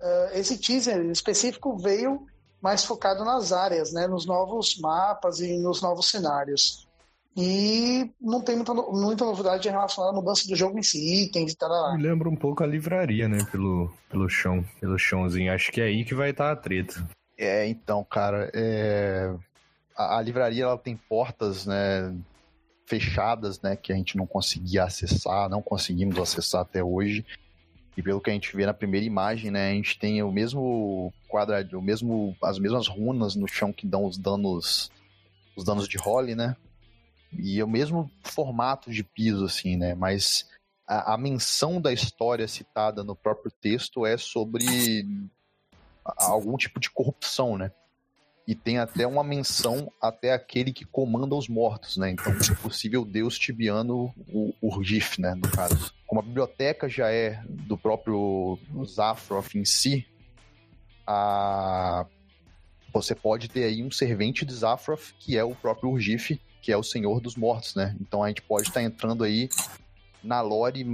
uh, 0.00 0.38
esse 0.38 0.56
teaser 0.56 1.04
específico 1.10 1.76
veio 1.76 2.26
mais 2.64 2.82
focado 2.82 3.26
nas 3.26 3.52
áreas, 3.52 3.92
né? 3.92 4.06
Nos 4.06 4.24
novos 4.24 4.78
mapas 4.80 5.38
e 5.38 5.58
nos 5.58 5.82
novos 5.82 6.08
cenários. 6.08 6.88
E 7.36 8.10
não 8.18 8.40
tem 8.40 8.56
muita, 8.56 8.72
muita 8.72 9.24
novidade 9.26 9.68
relacionada 9.68 10.16
à 10.16 10.18
mudança 10.18 10.48
do 10.48 10.56
jogo 10.56 10.78
em 10.78 10.82
si, 10.82 11.24
itens 11.24 11.52
e 11.52 11.56
tal. 11.56 11.94
Me 11.94 12.02
lembra 12.02 12.26
um 12.26 12.36
pouco 12.36 12.64
a 12.64 12.66
livraria, 12.66 13.28
né? 13.28 13.36
Pelo, 13.52 13.92
pelo 14.08 14.30
chão, 14.30 14.64
pelo 14.80 14.98
chãozinho. 14.98 15.52
Acho 15.52 15.70
que 15.70 15.82
é 15.82 15.84
aí 15.84 16.06
que 16.06 16.14
vai 16.14 16.30
estar 16.30 16.50
a 16.50 16.56
treta. 16.56 17.06
É, 17.36 17.68
então, 17.68 18.02
cara, 18.02 18.50
é... 18.54 19.30
a, 19.94 20.16
a 20.16 20.22
livraria 20.22 20.64
ela 20.64 20.78
tem 20.78 20.96
portas, 20.96 21.66
né? 21.66 22.16
fechadas, 22.86 23.60
né, 23.62 23.76
que 23.76 23.90
a 23.94 23.96
gente 23.96 24.14
não 24.14 24.26
conseguia 24.26 24.84
acessar, 24.84 25.48
não 25.48 25.62
conseguimos 25.62 26.18
acessar 26.18 26.60
até 26.60 26.84
hoje. 26.84 27.24
E 27.96 28.02
pelo 28.02 28.20
que 28.20 28.30
a 28.30 28.32
gente 28.32 28.54
vê 28.56 28.66
na 28.66 28.74
primeira 28.74 29.06
imagem, 29.06 29.50
né, 29.50 29.70
a 29.70 29.74
gente 29.74 29.98
tem 29.98 30.22
o 30.22 30.32
mesmo 30.32 31.12
quadrado, 31.28 31.78
o 31.78 31.82
mesmo 31.82 32.36
as 32.42 32.58
mesmas 32.58 32.88
runas 32.88 33.36
no 33.36 33.46
chão 33.46 33.72
que 33.72 33.86
dão 33.86 34.04
os 34.04 34.18
danos 34.18 34.90
os 35.56 35.64
danos 35.64 35.88
de 35.88 35.96
role, 35.96 36.34
né? 36.34 36.56
E 37.32 37.60
é 37.60 37.64
o 37.64 37.68
mesmo 37.68 38.10
formato 38.22 38.90
de 38.90 39.04
piso 39.04 39.44
assim, 39.44 39.76
né? 39.76 39.94
Mas 39.94 40.48
a, 40.86 41.14
a 41.14 41.18
menção 41.18 41.80
da 41.80 41.92
história 41.92 42.46
citada 42.48 43.04
no 43.04 43.14
próprio 43.14 43.50
texto 43.50 44.04
é 44.04 44.16
sobre 44.16 44.64
algum 46.04 46.56
tipo 46.56 46.80
de 46.80 46.90
corrupção, 46.90 47.56
né? 47.56 47.70
E 48.46 48.54
tem 48.54 48.78
até 48.78 49.06
uma 49.06 49.24
menção 49.24 49.90
até 50.00 50.32
aquele 50.32 50.72
que 50.72 50.84
comanda 50.84 51.34
os 51.34 51.48
mortos, 51.48 51.96
né? 51.96 52.10
Então, 52.10 52.32
o 52.32 52.56
possível 52.56 53.04
deus 53.04 53.38
tibiano, 53.38 54.14
o 54.28 54.52
Urgif, 54.60 55.20
né, 55.20 55.34
no 55.34 55.50
caso. 55.50 55.92
Como 56.06 56.20
a 56.20 56.24
biblioteca 56.24 56.88
já 56.88 57.10
é 57.10 57.42
do 57.48 57.78
próprio 57.78 58.58
Zafroth 58.84 59.54
em 59.54 59.64
si, 59.64 60.06
a... 61.06 62.06
você 62.92 63.14
pode 63.14 63.48
ter 63.48 63.64
aí 63.64 63.82
um 63.82 63.90
servente 63.90 64.44
de 64.44 64.54
Zafroth, 64.54 65.14
que 65.18 65.38
é 65.38 65.44
o 65.44 65.54
próprio 65.54 65.90
Urgif, 65.90 66.38
que 66.60 66.70
é 66.70 66.76
o 66.76 66.82
senhor 66.82 67.20
dos 67.20 67.36
mortos, 67.36 67.74
né? 67.74 67.96
Então 68.00 68.22
a 68.22 68.28
gente 68.28 68.42
pode 68.42 68.68
estar 68.68 68.82
entrando 68.82 69.24
aí 69.24 69.48
na 70.22 70.40
lore 70.40 70.84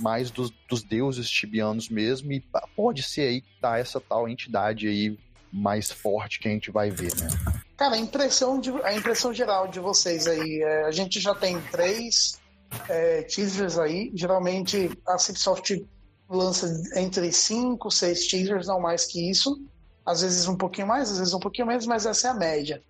mais 0.00 0.30
dos, 0.30 0.50
dos 0.68 0.82
deuses 0.82 1.28
tibianos 1.28 1.88
mesmo, 1.88 2.32
e 2.32 2.42
pode 2.74 3.02
ser 3.02 3.22
aí 3.22 3.40
que 3.42 3.60
tá 3.60 3.78
essa 3.78 4.00
tal 4.00 4.28
entidade 4.28 4.86
aí 4.88 5.18
mais 5.52 5.90
forte 5.90 6.38
que 6.40 6.48
a 6.48 6.50
gente 6.50 6.70
vai 6.70 6.90
ver, 6.90 7.14
né? 7.16 7.28
Cara, 7.76 7.94
a 7.94 7.98
impressão, 7.98 8.58
de, 8.58 8.70
a 8.82 8.92
impressão 8.92 9.32
geral 9.32 9.68
de 9.68 9.78
vocês 9.78 10.26
aí, 10.26 10.62
é, 10.62 10.84
a 10.84 10.90
gente 10.90 11.20
já 11.20 11.34
tem 11.34 11.60
três 11.70 12.40
é, 12.88 13.22
teasers 13.22 13.78
aí. 13.78 14.10
Geralmente 14.14 14.90
a 15.06 15.18
Cipsoft 15.18 15.86
lança 16.28 16.66
entre 16.96 17.32
cinco, 17.32 17.90
seis 17.90 18.26
teasers, 18.26 18.66
não 18.66 18.80
mais 18.80 19.06
que 19.06 19.30
isso. 19.30 19.62
Às 20.04 20.22
vezes 20.22 20.48
um 20.48 20.56
pouquinho 20.56 20.86
mais, 20.86 21.10
às 21.10 21.18
vezes 21.18 21.34
um 21.34 21.38
pouquinho 21.38 21.66
menos, 21.66 21.86
mas 21.86 22.06
essa 22.06 22.28
é 22.28 22.30
a 22.30 22.34
média. 22.34 22.82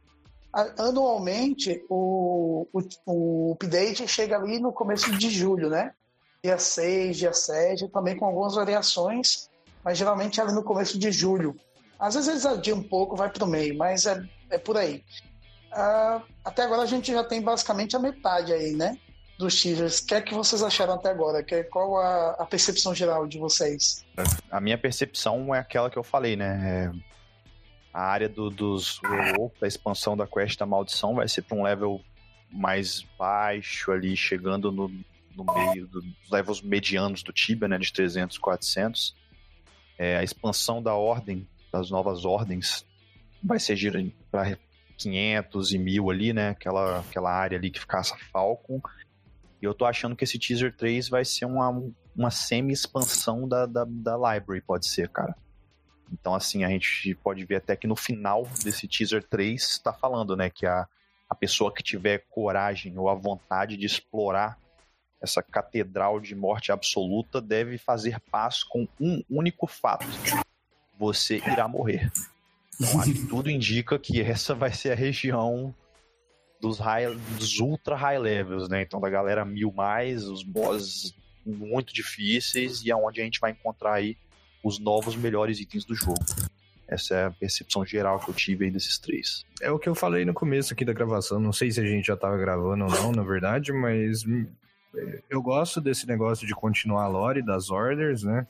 Anualmente, 0.79 1.85
o, 1.89 2.67
o, 2.73 2.81
o 3.07 3.53
update 3.53 4.09
chega 4.09 4.37
ali 4.37 4.59
no 4.59 4.73
começo 4.73 5.11
de 5.17 5.29
julho, 5.29 5.69
né? 5.69 5.93
Dia 6.43 6.59
6, 6.59 7.17
dia 7.17 7.33
7, 7.33 7.89
também 7.89 8.17
com 8.17 8.25
algumas 8.25 8.55
variações, 8.55 9.51
mas 9.85 9.99
geralmente 9.99 10.41
é 10.41 10.43
ali 10.43 10.53
no 10.53 10.63
começo 10.63 10.99
de 10.99 11.13
julho. 11.13 11.55
Às 11.99 12.15
vezes 12.15 12.29
eles 12.29 12.47
adiam 12.47 12.79
um 12.79 12.83
pouco, 12.83 13.17
vai 13.17 13.29
para 13.29 13.45
o 13.45 13.49
meio, 13.49 13.77
mas 13.77 14.07
é, 14.07 14.23
é 14.51 14.59
por 14.59 14.77
aí. 14.77 15.05
Uh, 15.73 16.23
até 16.45 16.63
agora 16.63 16.83
a 16.83 16.87
gente 16.87 17.13
já 17.13 17.25
tem 17.25 17.43
basicamente 17.43 17.97
a 17.97 17.99
metade 17.99 18.53
aí, 18.53 18.73
né? 18.73 18.99
Dos 19.39 19.61
teasers. 19.61 20.01
O 20.01 20.07
que 20.07 20.15
é 20.15 20.21
que 20.21 20.35
vocês 20.35 20.63
acharam 20.63 20.95
até 20.95 21.11
agora? 21.11 21.43
Que, 21.43 21.65
qual 21.65 21.99
a, 21.99 22.31
a 22.33 22.47
percepção 22.47 22.95
geral 22.95 23.27
de 23.27 23.39
vocês? 23.39 24.05
A 24.51 24.61
minha 24.61 24.79
percepção 24.79 25.55
é 25.55 25.59
aquela 25.59 25.91
que 25.91 25.99
eu 25.99 26.03
falei, 26.03 26.37
né? 26.37 26.93
É 26.95 27.09
a 27.93 28.03
área 28.03 28.29
do, 28.29 28.51
dos 28.51 29.01
da 29.61 29.67
expansão 29.67 30.17
da 30.17 30.27
Quest 30.27 30.59
da 30.59 30.67
Maldição, 30.67 31.15
vai 31.15 31.27
ser 31.27 31.43
para 31.43 31.57
um 31.57 31.63
level 31.63 32.01
mais 32.51 33.05
baixo 33.19 33.91
ali, 33.91 34.17
chegando 34.17 34.71
no, 34.71 34.89
no 35.35 35.45
meio 35.55 35.87
dos 35.87 36.05
levels 36.31 36.63
medianos 36.63 37.23
do 37.23 37.33
Tibia, 37.33 37.69
né? 37.69 37.79
De 37.79 37.93
300, 37.93 38.39
400. 38.39 39.17
É, 39.99 40.17
a 40.17 40.23
expansão 40.23 40.83
da 40.83 40.95
Ordem 40.95 41.47
das 41.73 41.91
novas 41.91 42.25
ordens 42.25 42.87
vai 43.43 43.59
ser 43.59 43.77
para 44.31 44.59
500 44.97 45.73
e 45.73 45.79
1000 45.79 46.11
ali, 46.11 46.33
né? 46.33 46.51
Aquela, 46.51 47.01
aquela 47.01 47.31
área 47.33 47.57
ali 47.57 47.71
que 47.71 47.81
ficasse 47.81 48.19
Falcon. 48.33 48.81
E 49.61 49.65
eu 49.65 49.75
tô 49.75 49.85
achando 49.85 50.17
que 50.17 50.25
esse 50.25 50.39
Teaser 50.39 50.75
3 50.77 51.09
vai 51.09 51.25
ser 51.25 51.45
uma, 51.45 51.71
uma 52.17 52.31
semi-expansão 52.31 53.49
da, 53.49 53.67
da, 53.67 53.85
da 53.87 54.17
library, 54.17 54.61
pode 54.61 54.87
ser, 54.89 55.09
cara. 55.09 55.35
Então, 56.13 56.35
assim, 56.35 56.65
a 56.65 56.69
gente 56.69 57.15
pode 57.17 57.45
ver 57.45 57.57
até 57.57 57.77
que 57.77 57.87
no 57.87 57.97
final 57.97 58.47
desse 58.65 58.89
Teaser 58.89 59.23
3 59.23 59.63
está 59.63 59.93
falando, 59.93 60.37
né? 60.37 60.49
Que 60.49 60.67
a, 60.67 60.87
a 61.29 61.35
pessoa 61.35 61.73
que 61.73 61.83
tiver 61.83 62.25
coragem 62.31 62.97
ou 62.99 63.09
a 63.09 63.15
vontade 63.15 63.77
de 63.77 63.87
explorar 63.87 64.59
essa 65.21 65.43
catedral 65.43 66.21
de 66.21 66.35
morte 66.35 66.71
absoluta 66.71 67.41
deve 67.41 67.77
fazer 67.77 68.21
paz 68.31 68.63
com 68.63 68.87
um 69.01 69.23
único 69.29 69.67
fato: 69.67 70.07
você 70.99 71.37
irá 71.37 71.69
morrer. 71.69 72.11
Então, 72.81 73.01
acho 73.01 73.13
que 73.13 73.25
tudo 73.29 73.51
indica 73.51 73.99
que 73.99 74.21
essa 74.21 74.55
vai 74.55 74.73
ser 74.73 74.93
a 74.93 74.95
região 74.95 75.75
dos, 76.61 76.79
high, 76.79 77.15
dos 77.39 77.61
ultra 77.61 77.95
high 77.97 78.19
levels, 78.19 78.69
né? 78.69 78.83
Então, 78.83 79.01
da 79.01 79.09
galera 79.09 79.45
mil 79.45 79.73
mais, 79.73 80.25
os 80.25 80.43
bosses 80.43 81.15
muito 81.47 81.95
difíceis 81.95 82.85
e 82.85 82.91
aonde 82.91 83.21
é 83.21 83.23
a 83.23 83.25
gente 83.25 83.41
vai 83.41 83.53
encontrar 83.53 83.95
aí 83.95 84.17
os 84.63 84.79
novos 84.79 85.17
melhores 85.17 85.61
itens 85.61 85.85
do 85.85 85.95
jogo. 85.95 86.25
Essa 86.87 87.15
é 87.15 87.25
a 87.27 87.31
percepção 87.31 87.85
geral 87.85 88.19
que 88.19 88.31
eu 88.31 88.35
tive 88.35 88.65
aí 88.65 88.71
desses 88.71 88.99
três. 88.99 89.45
É 89.61 89.71
o 89.71 89.79
que 89.79 89.89
eu 89.89 89.95
falei 89.95 90.25
no 90.25 90.33
começo 90.33 90.73
aqui 90.73 90.85
da 90.85 90.93
gravação. 90.93 91.39
Não 91.39 91.53
sei 91.53 91.71
se 91.71 91.81
a 91.81 91.85
gente 91.85 92.07
já 92.07 92.17
tava 92.17 92.37
gravando 92.39 92.85
ou 92.85 92.91
não, 92.91 93.13
na 93.13 93.23
verdade, 93.23 93.73
mas 93.73 94.25
hum, 94.25 94.47
eu 95.29 95.43
gosto 95.43 95.81
desse 95.81 96.07
negócio 96.07 96.47
de 96.47 96.55
continuar 96.55 97.05
a 97.05 97.09
lore 97.09 97.43
das 97.43 97.71
orders, 97.71 98.23
né? 98.23 98.47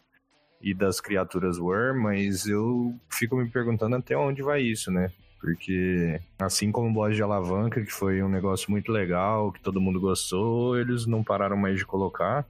E 0.60 0.74
das 0.74 1.00
criaturas 1.00 1.58
War, 1.58 1.94
mas 1.94 2.46
eu 2.46 2.94
fico 3.08 3.36
me 3.36 3.48
perguntando 3.48 3.96
até 3.96 4.16
onde 4.16 4.42
vai 4.42 4.62
isso, 4.62 4.90
né? 4.90 5.10
Porque, 5.40 6.20
assim 6.38 6.72
como 6.72 6.88
o 6.88 6.92
boss 6.92 7.14
de 7.14 7.22
alavanca, 7.22 7.80
que 7.80 7.92
foi 7.92 8.22
um 8.22 8.28
negócio 8.28 8.70
muito 8.70 8.90
legal, 8.90 9.52
que 9.52 9.60
todo 9.60 9.80
mundo 9.80 10.00
gostou, 10.00 10.76
eles 10.76 11.06
não 11.06 11.22
pararam 11.22 11.56
mais 11.56 11.78
de 11.78 11.86
colocar 11.86 12.44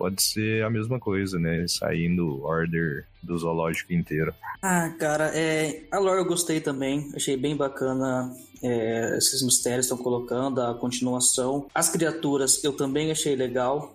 pode 0.00 0.22
ser 0.22 0.64
a 0.64 0.70
mesma 0.70 0.98
coisa, 0.98 1.38
né? 1.38 1.66
Saindo 1.68 2.42
order 2.42 3.04
do 3.22 3.36
zoológico 3.36 3.92
inteiro. 3.92 4.34
Ah, 4.62 4.88
cara, 4.98 5.30
é, 5.34 5.82
a 5.92 5.98
lore 5.98 6.20
eu 6.20 6.24
gostei 6.24 6.58
também. 6.58 7.12
Achei 7.14 7.36
bem 7.36 7.54
bacana 7.54 8.34
é, 8.62 9.18
esses 9.18 9.42
mistérios 9.42 9.84
estão 9.84 9.98
colocando, 9.98 10.62
a 10.62 10.72
continuação. 10.74 11.66
As 11.74 11.90
criaturas 11.90 12.64
eu 12.64 12.72
também 12.72 13.10
achei 13.10 13.36
legal. 13.36 13.94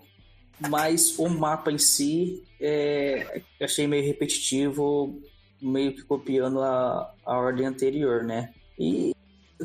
Mas 0.60 1.18
o 1.18 1.28
mapa 1.28 1.72
em 1.72 1.78
si 1.78 2.44
é, 2.60 3.42
achei 3.62 3.88
meio 3.88 4.06
repetitivo, 4.06 5.20
meio 5.62 5.94
que 5.94 6.04
copiando 6.04 6.62
a, 6.62 7.12
a 7.26 7.38
ordem 7.38 7.66
anterior, 7.66 8.24
né? 8.24 8.54
E 8.80 9.14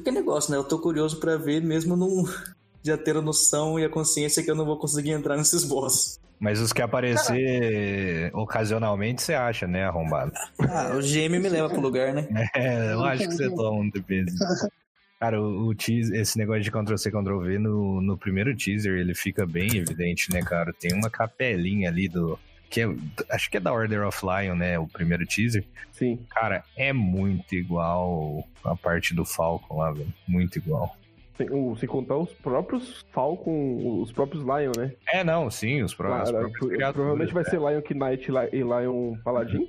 que 0.05 0.11
negócio, 0.11 0.51
né? 0.51 0.57
Eu 0.57 0.65
tô 0.65 0.79
curioso 0.79 1.19
para 1.19 1.37
ver, 1.37 1.63
mesmo 1.63 1.97
não 1.97 2.25
já 2.83 2.97
ter 2.97 3.17
a 3.17 3.23
noção 3.23 3.79
e 3.79 3.85
a 3.85 3.89
consciência 3.89 4.43
que 4.43 4.51
eu 4.51 4.55
não 4.55 4.65
vou 4.65 4.79
conseguir 4.79 5.11
entrar 5.11 5.37
nesses 5.37 5.65
bosses. 5.65 6.19
Mas 6.39 6.59
os 6.59 6.73
que 6.73 6.81
aparecer 6.81 8.31
ocasionalmente, 8.35 9.21
você 9.21 9.35
acha, 9.35 9.67
né, 9.67 9.85
arrombado? 9.85 10.33
Ah, 10.61 10.97
o 10.97 11.03
GM 11.03 11.39
me 11.39 11.51
leva 11.51 11.69
pro 11.69 11.83
lugar, 11.83 12.15
né? 12.15 12.27
É, 12.57 12.95
eu 12.95 13.05
acho 13.05 13.29
que 13.29 13.35
você 13.35 13.51
toma 13.51 13.83
um 13.83 13.91
depende. 13.91 14.33
Cara, 15.21 15.39
o, 15.39 15.67
o 15.67 15.75
teaser, 15.75 16.19
esse 16.19 16.39
negócio 16.39 16.63
de 16.63 16.71
Ctrl-C, 16.71 17.11
Ctrl-V 17.11 17.59
no, 17.59 18.01
no 18.01 18.17
primeiro 18.17 18.57
teaser, 18.57 18.99
ele 18.99 19.15
fica 19.15 19.47
bem 19.47 19.77
evidente, 19.77 20.33
né, 20.33 20.41
cara? 20.41 20.73
Tem 20.73 20.95
uma 20.95 21.11
capelinha 21.11 21.91
ali 21.91 22.09
do... 22.09 22.39
Que 22.71 22.83
é, 22.83 22.89
acho 23.31 23.51
que 23.51 23.59
é 23.59 23.61
da 23.61 23.73
Order 23.73 24.07
of 24.07 24.19
Lion, 24.25 24.55
né? 24.55 24.79
O 24.79 24.87
primeiro 24.87 25.27
teaser. 25.27 25.65
Sim. 25.93 26.19
Cara, 26.31 26.65
é 26.75 26.91
muito 26.93 27.55
igual 27.55 28.49
a 28.65 28.75
parte 28.75 29.13
do 29.13 29.25
Falcon 29.27 29.77
lá, 29.77 29.93
velho. 29.93 30.13
Muito 30.27 30.57
igual. 30.57 30.97
Sem, 31.37 31.49
sem 31.77 31.89
contar 31.89 32.17
os 32.17 32.33
próprios 32.33 33.05
Falcon, 33.13 34.01
os 34.01 34.13
próprios 34.13 34.43
Lion, 34.43 34.73
né? 34.77 34.93
É, 35.13 35.23
não, 35.23 35.51
sim, 35.51 35.83
os, 35.83 35.93
pró 35.93 36.11
Cara, 36.11 36.31
próprios 36.31 36.59
criaturas, 36.59 36.95
provavelmente 36.95 37.35
vai 37.35 37.43
é. 37.43 37.47
ser 37.47 37.59
Lion 37.59 37.83
Knight 37.91 38.31
e 38.53 38.63
Lion 38.63 39.17
Paladin. 39.23 39.69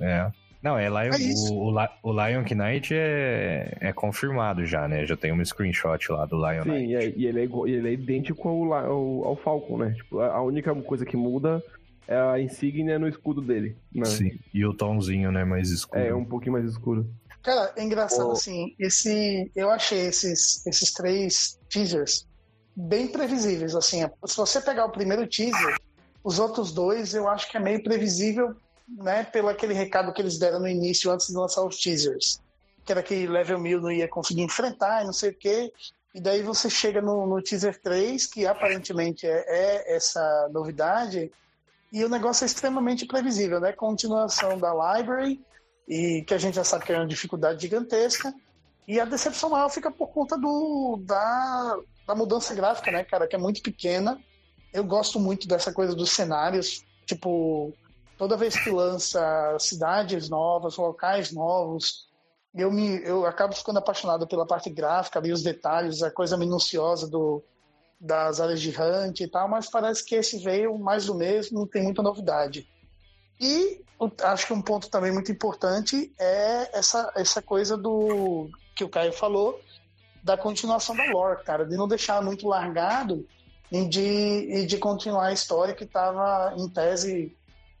É. 0.00 0.30
Não, 0.64 0.78
é 0.78 0.88
Lion, 0.88 1.12
É 1.12 1.50
o, 1.50 1.54
o, 1.66 1.70
Li- 1.78 1.88
o 2.02 2.10
Lion 2.12 2.42
Knight 2.42 2.94
é, 2.94 3.76
é 3.80 3.92
confirmado 3.92 4.64
já, 4.64 4.88
né? 4.88 5.04
Já 5.04 5.14
tem 5.14 5.30
um 5.30 5.44
screenshot 5.44 6.10
lá 6.10 6.24
do 6.24 6.36
Lion 6.36 6.62
Sim, 6.62 6.70
Knight. 6.70 6.86
e, 6.90 6.94
é- 6.96 7.12
e 7.14 7.26
ele, 7.26 7.40
é 7.40 7.44
igual- 7.44 7.68
ele 7.68 7.86
é 7.86 7.92
idêntico 7.92 8.48
ao, 8.48 8.72
ao, 8.72 9.24
ao 9.28 9.36
Falcon, 9.36 9.76
né? 9.76 9.92
Tipo, 9.92 10.20
a, 10.20 10.40
única 10.42 10.74
coisa 10.76 11.04
que 11.04 11.18
muda 11.18 11.62
é 12.08 12.16
a 12.16 12.40
insígnia 12.40 12.98
no 12.98 13.06
escudo 13.06 13.42
dele. 13.42 13.76
Né? 13.94 14.06
Sim. 14.06 14.38
E 14.54 14.64
o 14.64 14.72
tomzinho, 14.72 15.30
né, 15.30 15.44
mais 15.44 15.70
escuro. 15.70 16.00
É, 16.00 16.14
um 16.14 16.24
pouquinho 16.24 16.52
mais 16.54 16.64
escuro. 16.64 17.06
Cara, 17.42 17.70
é 17.76 17.84
engraçado 17.84 18.28
Ô. 18.30 18.32
assim, 18.32 18.74
esse, 18.78 19.50
eu 19.54 19.70
achei 19.70 20.06
esses, 20.06 20.66
esses 20.66 20.90
três 20.94 21.58
teasers 21.68 22.26
bem 22.74 23.06
previsíveis, 23.06 23.74
assim, 23.74 24.00
se 24.26 24.36
você 24.36 24.62
pegar 24.62 24.86
o 24.86 24.90
primeiro 24.90 25.26
teaser, 25.26 25.76
os 26.24 26.38
outros 26.38 26.72
dois 26.72 27.12
eu 27.14 27.28
acho 27.28 27.50
que 27.50 27.56
é 27.58 27.60
meio 27.60 27.82
previsível, 27.84 28.56
né, 28.88 29.24
pelo 29.24 29.48
aquele 29.48 29.74
recado 29.74 30.12
que 30.12 30.20
eles 30.20 30.38
deram 30.38 30.60
no 30.60 30.68
início 30.68 31.10
antes 31.10 31.28
de 31.28 31.34
lançar 31.34 31.64
os 31.64 31.76
teasers, 31.76 32.40
que 32.84 32.92
era 32.92 33.02
que 33.02 33.26
level 33.26 33.58
1000 33.58 33.80
não 33.80 33.90
ia 33.90 34.08
conseguir 34.08 34.42
enfrentar 34.42 35.02
e 35.02 35.06
não 35.06 35.12
sei 35.12 35.30
o 35.30 35.34
quê, 35.34 35.72
e 36.14 36.20
daí 36.20 36.42
você 36.42 36.70
chega 36.70 37.00
no, 37.02 37.26
no 37.26 37.42
teaser 37.42 37.80
3, 37.80 38.26
que 38.26 38.46
aparentemente 38.46 39.26
é, 39.26 39.44
é 39.46 39.96
essa 39.96 40.48
novidade, 40.52 41.30
e 41.92 42.04
o 42.04 42.08
negócio 42.08 42.44
é 42.44 42.46
extremamente 42.46 43.06
previsível, 43.06 43.60
né, 43.60 43.72
continuação 43.72 44.58
da 44.58 44.72
library, 44.72 45.40
e 45.88 46.22
que 46.22 46.34
a 46.34 46.38
gente 46.38 46.54
já 46.54 46.64
sabe 46.64 46.84
que 46.84 46.92
é 46.92 46.96
uma 46.96 47.06
dificuldade 47.06 47.62
gigantesca. 47.62 48.34
E 48.86 49.00
a 49.00 49.04
decepção 49.04 49.50
maior 49.50 49.68
fica 49.68 49.90
por 49.90 50.08
conta 50.08 50.36
do, 50.36 50.98
da, 51.04 51.78
da 52.06 52.14
mudança 52.14 52.54
gráfica, 52.54 52.90
né, 52.90 53.04
cara, 53.04 53.26
que 53.26 53.36
é 53.36 53.38
muito 53.38 53.62
pequena. 53.62 54.20
Eu 54.72 54.84
gosto 54.84 55.20
muito 55.20 55.46
dessa 55.46 55.72
coisa 55.72 55.94
dos 55.94 56.10
cenários, 56.10 56.84
tipo, 57.06 57.72
toda 58.16 58.36
vez 58.36 58.58
que 58.58 58.70
lança 58.70 59.56
cidades 59.58 60.28
novas, 60.28 60.76
locais 60.76 61.32
novos, 61.32 62.08
eu 62.54 62.70
me 62.70 63.02
eu 63.04 63.26
acabo 63.26 63.54
ficando 63.54 63.78
apaixonado 63.78 64.26
pela 64.26 64.46
parte 64.46 64.70
gráfica, 64.70 65.18
ali 65.18 65.32
os 65.32 65.42
detalhes, 65.42 66.02
a 66.02 66.10
coisa 66.10 66.36
minuciosa 66.36 67.08
do 67.08 67.42
das 68.00 68.40
áreas 68.40 68.60
de 68.60 68.70
hunt 68.70 69.20
e 69.20 69.28
tal, 69.28 69.48
mas 69.48 69.70
parece 69.70 70.04
que 70.04 70.14
esse 70.14 70.38
veio 70.38 70.78
mais 70.78 71.06
do 71.06 71.14
mesmo, 71.14 71.60
não 71.60 71.66
tem 71.66 71.82
muita 71.82 72.02
novidade. 72.02 72.68
E 73.40 73.82
acho 74.22 74.46
que 74.46 74.52
um 74.52 74.60
ponto 74.60 74.90
também 74.90 75.10
muito 75.10 75.32
importante 75.32 76.12
é 76.18 76.78
essa, 76.78 77.10
essa 77.16 77.40
coisa 77.40 77.76
do 77.76 78.50
que 78.74 78.84
o 78.84 78.88
Caio 78.88 79.12
falou, 79.12 79.58
da 80.22 80.36
continuação 80.36 80.96
da 80.96 81.04
lore, 81.10 81.42
cara, 81.44 81.64
de 81.64 81.76
não 81.76 81.88
deixar 81.88 82.22
muito 82.22 82.46
largado 82.46 83.26
e 83.70 83.86
de, 83.86 84.00
e 84.00 84.66
de 84.66 84.78
continuar 84.78 85.26
a 85.26 85.32
história 85.32 85.74
que 85.74 85.84
estava 85.84 86.54
em 86.56 86.68
tese 86.68 87.34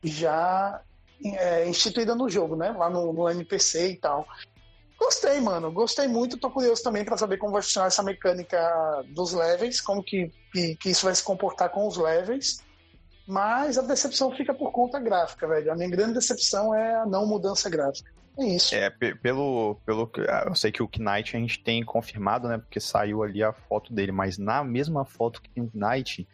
já 0.04 0.80
é, 1.24 1.66
instituída 1.68 2.14
no 2.14 2.28
jogo, 2.28 2.54
né? 2.54 2.70
Lá 2.70 2.90
no, 2.90 3.12
no 3.12 3.28
NPC 3.28 3.92
e 3.92 3.96
tal. 3.96 4.26
Gostei, 4.98 5.40
mano. 5.40 5.72
Gostei 5.72 6.06
muito. 6.06 6.38
Tô 6.38 6.50
curioso 6.50 6.82
também 6.82 7.04
para 7.04 7.16
saber 7.16 7.38
como 7.38 7.52
vai 7.52 7.62
funcionar 7.62 7.88
essa 7.88 8.02
mecânica 8.02 8.58
dos 9.08 9.32
levels, 9.32 9.80
como 9.80 10.02
que, 10.02 10.30
que, 10.52 10.76
que 10.76 10.90
isso 10.90 11.04
vai 11.06 11.14
se 11.14 11.22
comportar 11.22 11.70
com 11.70 11.86
os 11.86 11.96
levels. 11.96 12.62
Mas 13.26 13.78
a 13.78 13.82
decepção 13.82 14.30
fica 14.32 14.52
por 14.52 14.70
conta 14.70 15.00
gráfica, 15.00 15.48
velho. 15.48 15.72
A 15.72 15.74
minha 15.74 15.88
grande 15.88 16.14
decepção 16.14 16.74
é 16.74 16.96
a 16.96 17.06
não 17.06 17.26
mudança 17.26 17.70
gráfica. 17.70 18.10
É 18.38 18.44
isso. 18.44 18.74
É, 18.74 18.90
pe- 18.90 19.14
pelo, 19.14 19.76
pelo 19.86 20.10
ah, 20.28 20.44
eu 20.48 20.54
sei 20.54 20.70
que 20.72 20.82
o 20.82 20.90
Knight 20.98 21.36
a 21.36 21.40
gente 21.40 21.62
tem 21.62 21.84
confirmado, 21.84 22.48
né? 22.48 22.58
Porque 22.58 22.80
saiu 22.80 23.22
ali 23.22 23.42
a 23.42 23.52
foto 23.52 23.94
dele, 23.94 24.12
mas 24.12 24.36
na 24.36 24.62
mesma 24.64 25.04
foto 25.04 25.40
que 25.40 25.48
tem 25.48 25.62
o 25.62 25.70
Knight, 25.72 26.26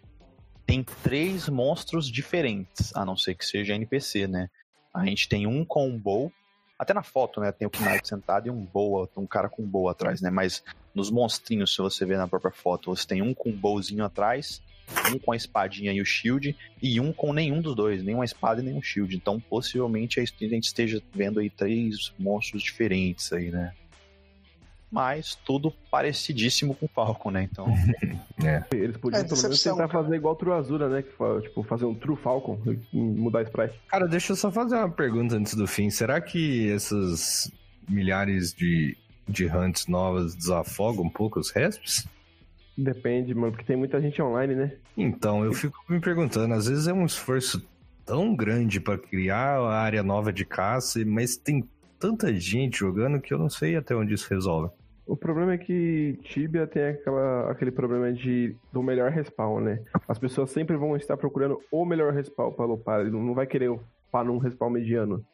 tem 0.70 0.85
três 0.85 1.48
monstros 1.48 2.09
diferentes, 2.09 2.94
a 2.94 3.04
não 3.04 3.16
ser 3.16 3.35
que 3.35 3.44
seja 3.44 3.74
NPC, 3.74 4.28
né? 4.28 4.48
A 4.94 5.04
gente 5.04 5.28
tem 5.28 5.44
um 5.44 5.64
com 5.64 5.88
um 5.88 5.98
bow, 5.98 6.33
até 6.78 6.94
na 6.94 7.02
foto, 7.02 7.40
né? 7.40 7.50
Tem 7.50 7.66
o 7.66 7.70
Knight 7.76 8.06
sentado 8.06 8.46
e 8.46 8.52
um 8.52 8.64
boa, 8.64 9.11
um 9.16 9.26
cara 9.26 9.48
com 9.48 9.62
um 9.62 9.66
bow 9.66 9.88
atrás, 9.88 10.20
né? 10.20 10.30
Mas 10.30 10.62
nos 10.94 11.11
monstrinhos, 11.11 11.74
se 11.74 11.83
você 11.83 12.06
ver 12.06 12.18
na 12.18 12.28
própria 12.28 12.52
foto, 12.52 12.94
você 12.94 13.04
tem 13.04 13.20
um 13.20 13.35
com 13.35 13.48
um 13.48 13.56
bowzinho 13.56 14.04
atrás, 14.04 14.62
um 15.12 15.18
com 15.18 15.33
a 15.33 15.37
espadinha 15.37 15.92
e 15.92 16.00
o 16.00 16.06
shield, 16.06 16.56
e 16.80 17.00
um 17.00 17.12
com 17.12 17.33
nenhum 17.33 17.61
dos 17.61 17.74
dois, 17.74 18.04
nem 18.04 18.14
uma 18.14 18.24
espada 18.24 18.61
e 18.61 18.64
nem 18.64 18.74
um 18.74 18.83
shield. 18.83 19.16
Então, 19.16 19.40
possivelmente, 19.40 20.20
a 20.20 20.24
gente 20.24 20.66
esteja 20.66 21.02
vendo 21.12 21.40
aí 21.40 21.50
três 21.50 22.12
monstros 22.16 22.62
diferentes 22.62 23.33
aí, 23.33 23.50
né? 23.50 23.74
Mas 24.90 25.37
tudo 25.44 25.72
parecidíssimo 25.90 26.74
com 26.74 26.87
o 26.87 26.88
Falcon, 26.88 27.31
né? 27.31 27.48
Então, 27.50 27.66
Eles 28.72 28.96
podiam 28.96 29.20
É, 29.20 29.24
pelo 29.24 29.42
menos 29.42 29.62
tentar 29.62 29.76
cara. 29.76 29.88
fazer 29.88 30.16
igual 30.16 30.35
o 30.35 30.37
True 30.37 30.53
Azura, 30.53 30.88
né? 30.88 31.03
Que 31.03 31.42
tipo, 31.42 31.62
fazer 31.62 31.85
um 31.85 31.94
True 31.94 32.16
Falcon 32.16 32.61
e 32.92 32.96
mudar 32.96 33.40
a 33.40 33.42
sprite. 33.42 33.74
Cara, 33.87 34.09
deixa 34.09 34.33
eu 34.33 34.37
só 34.37 34.50
fazer 34.50 34.76
uma 34.76 34.90
pergunta 34.90 35.37
antes 35.37 35.55
do 35.55 35.66
fim. 35.66 35.90
Será 35.90 36.20
que 36.20 36.70
essas 36.72 37.50
milhares 37.88 38.53
de, 38.53 38.96
de 39.29 39.46
hunts 39.46 39.87
novas 39.87 40.35
desafogam 40.35 41.05
um 41.05 41.11
pouco 41.11 41.38
os 41.38 41.50
resps? 41.50 42.07
Depende, 42.76 43.35
mano, 43.35 43.53
porque 43.53 43.66
tem 43.66 43.76
muita 43.76 44.00
gente 44.00 44.20
online, 44.22 44.55
né? 44.55 44.72
Então, 44.96 45.44
eu 45.44 45.53
fico 45.53 45.76
me 45.88 46.00
perguntando, 46.00 46.55
às 46.55 46.66
vezes 46.66 46.88
é 46.88 46.92
um 46.92 47.05
esforço 47.05 47.62
tão 48.07 48.35
grande 48.35 48.81
pra 48.81 48.96
criar 48.96 49.59
a 49.59 49.79
área 49.79 50.03
nova 50.03 50.33
de 50.33 50.44
caça, 50.44 51.05
mas 51.05 51.37
tem 51.37 51.68
tanta 51.98 52.35
gente 52.35 52.79
jogando 52.79 53.20
que 53.20 53.33
eu 53.35 53.38
não 53.38 53.50
sei 53.50 53.76
até 53.76 53.94
onde 53.94 54.14
isso 54.14 54.29
resolve. 54.31 54.72
O 55.11 55.16
problema 55.16 55.55
é 55.55 55.59
que 55.59 56.16
Tibia 56.23 56.68
tem 56.68 56.85
aquela, 56.85 57.51
aquele 57.51 57.73
problema 57.73 58.12
de 58.12 58.55
do 58.73 58.81
melhor 58.81 59.11
respawn, 59.11 59.61
né? 59.61 59.83
As 60.07 60.20
pessoas 60.20 60.51
sempre 60.53 60.77
vão 60.77 60.96
estar 60.96 61.16
procurando 61.16 61.61
o 61.68 61.85
melhor 61.85 62.12
respawn 62.12 62.53
pra 62.53 62.64
lupar. 62.64 63.01
Ele 63.01 63.11
não 63.11 63.35
vai 63.35 63.44
querer 63.44 63.70
upar 63.70 64.25
num 64.25 64.38
respawn 64.38 64.70
mediano. 64.70 65.25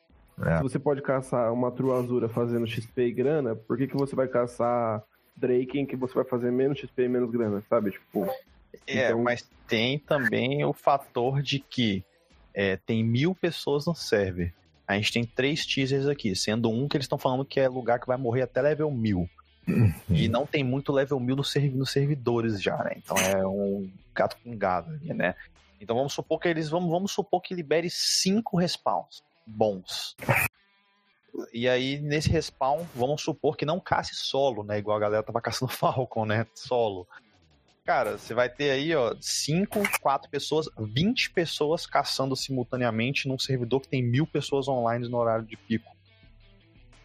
É. 0.42 0.56
Se 0.56 0.62
você 0.62 0.78
pode 0.78 1.02
caçar 1.02 1.52
uma 1.52 1.70
True 1.70 1.92
Azura 1.92 2.26
fazendo 2.26 2.66
XP 2.66 3.02
e 3.02 3.12
grana, 3.12 3.54
por 3.54 3.76
que, 3.76 3.86
que 3.86 3.94
você 3.96 4.16
vai 4.16 4.26
caçar 4.26 5.02
Drake 5.36 5.78
em 5.78 5.84
que 5.84 5.94
você 5.94 6.14
vai 6.14 6.24
fazer 6.24 6.50
menos 6.50 6.78
XP 6.78 7.02
e 7.02 7.08
menos 7.08 7.30
grana, 7.30 7.62
sabe? 7.68 7.90
Tipo, 7.90 8.24
é, 8.86 9.08
Então- 9.08 9.22
mas 9.22 9.46
tem 9.68 9.98
também 9.98 10.64
o 10.64 10.72
fator 10.72 11.42
de 11.42 11.58
que 11.58 12.02
é, 12.54 12.76
tem 12.78 13.04
mil 13.04 13.34
pessoas 13.34 13.84
no 13.84 13.94
server. 13.94 14.54
A 14.88 14.94
gente 14.94 15.12
tem 15.12 15.24
três 15.24 15.66
teasers 15.66 16.06
aqui, 16.06 16.34
sendo 16.34 16.70
um 16.70 16.88
que 16.88 16.96
eles 16.96 17.04
estão 17.04 17.18
falando 17.18 17.44
que 17.44 17.60
é 17.60 17.68
lugar 17.68 18.00
que 18.00 18.06
vai 18.06 18.16
morrer 18.16 18.40
até 18.40 18.62
level 18.62 18.90
1000. 19.66 19.94
E 20.10 20.28
não 20.28 20.46
tem 20.46 20.62
muito 20.62 20.92
level 20.92 21.18
1000 21.18 21.36
nos, 21.36 21.50
serv 21.50 21.74
nos 21.74 21.90
servidores 21.90 22.62
já, 22.62 22.76
né? 22.84 22.94
Então 22.96 23.16
é 23.16 23.46
um 23.46 23.90
gato 24.14 24.36
pingado 24.42 24.90
ali, 24.90 25.12
né? 25.12 25.34
Então 25.80 25.96
vamos 25.96 26.12
supor 26.12 26.40
que 26.40 26.48
eles 26.48 26.68
vamos, 26.68 26.90
vamos 26.90 27.12
supor 27.12 27.40
que 27.42 27.54
libere 27.54 27.90
cinco 27.90 28.56
respawns 28.56 29.22
bons. 29.46 30.16
E 31.52 31.68
aí, 31.68 32.00
nesse 32.00 32.30
respawn, 32.30 32.84
vamos 32.94 33.22
supor 33.22 33.56
que 33.56 33.66
não 33.66 33.78
casse 33.78 34.14
solo, 34.14 34.64
né? 34.64 34.78
Igual 34.78 34.96
a 34.96 35.00
galera 35.00 35.22
tava 35.22 35.40
caçando 35.40 35.70
Falcon, 35.72 36.24
né? 36.24 36.46
Solo. 36.54 37.06
Cara, 37.84 38.18
você 38.18 38.34
vai 38.34 38.48
ter 38.48 38.70
aí, 38.70 38.94
ó, 38.96 39.14
5, 39.20 40.00
4 40.00 40.28
pessoas, 40.28 40.68
20 40.76 41.30
pessoas 41.30 41.86
caçando 41.86 42.34
simultaneamente 42.34 43.28
num 43.28 43.38
servidor 43.38 43.80
que 43.80 43.88
tem 43.88 44.02
mil 44.02 44.26
pessoas 44.26 44.66
online 44.66 45.08
no 45.08 45.18
horário 45.18 45.44
de 45.44 45.56
pico. 45.56 45.95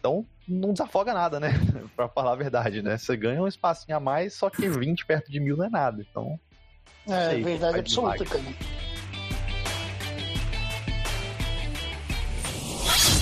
Então, 0.02 0.26
não 0.48 0.72
desafoga 0.72 1.14
nada, 1.14 1.38
né? 1.38 1.52
pra 1.94 2.08
falar 2.08 2.32
a 2.32 2.36
verdade, 2.36 2.82
né? 2.82 2.98
Você 2.98 3.16
ganha 3.16 3.40
um 3.40 3.46
espacinho 3.46 3.96
a 3.96 4.00
mais, 4.00 4.34
só 4.34 4.50
que 4.50 4.68
20 4.68 5.06
perto 5.06 5.30
de 5.30 5.38
mil 5.38 5.56
não 5.56 5.66
é 5.66 5.70
nada. 5.70 6.04
Então. 6.10 6.40
É, 7.08 7.30
sei, 7.30 7.42
verdade 7.44 7.78
absoluta, 7.78 8.24
cara. 8.24 8.42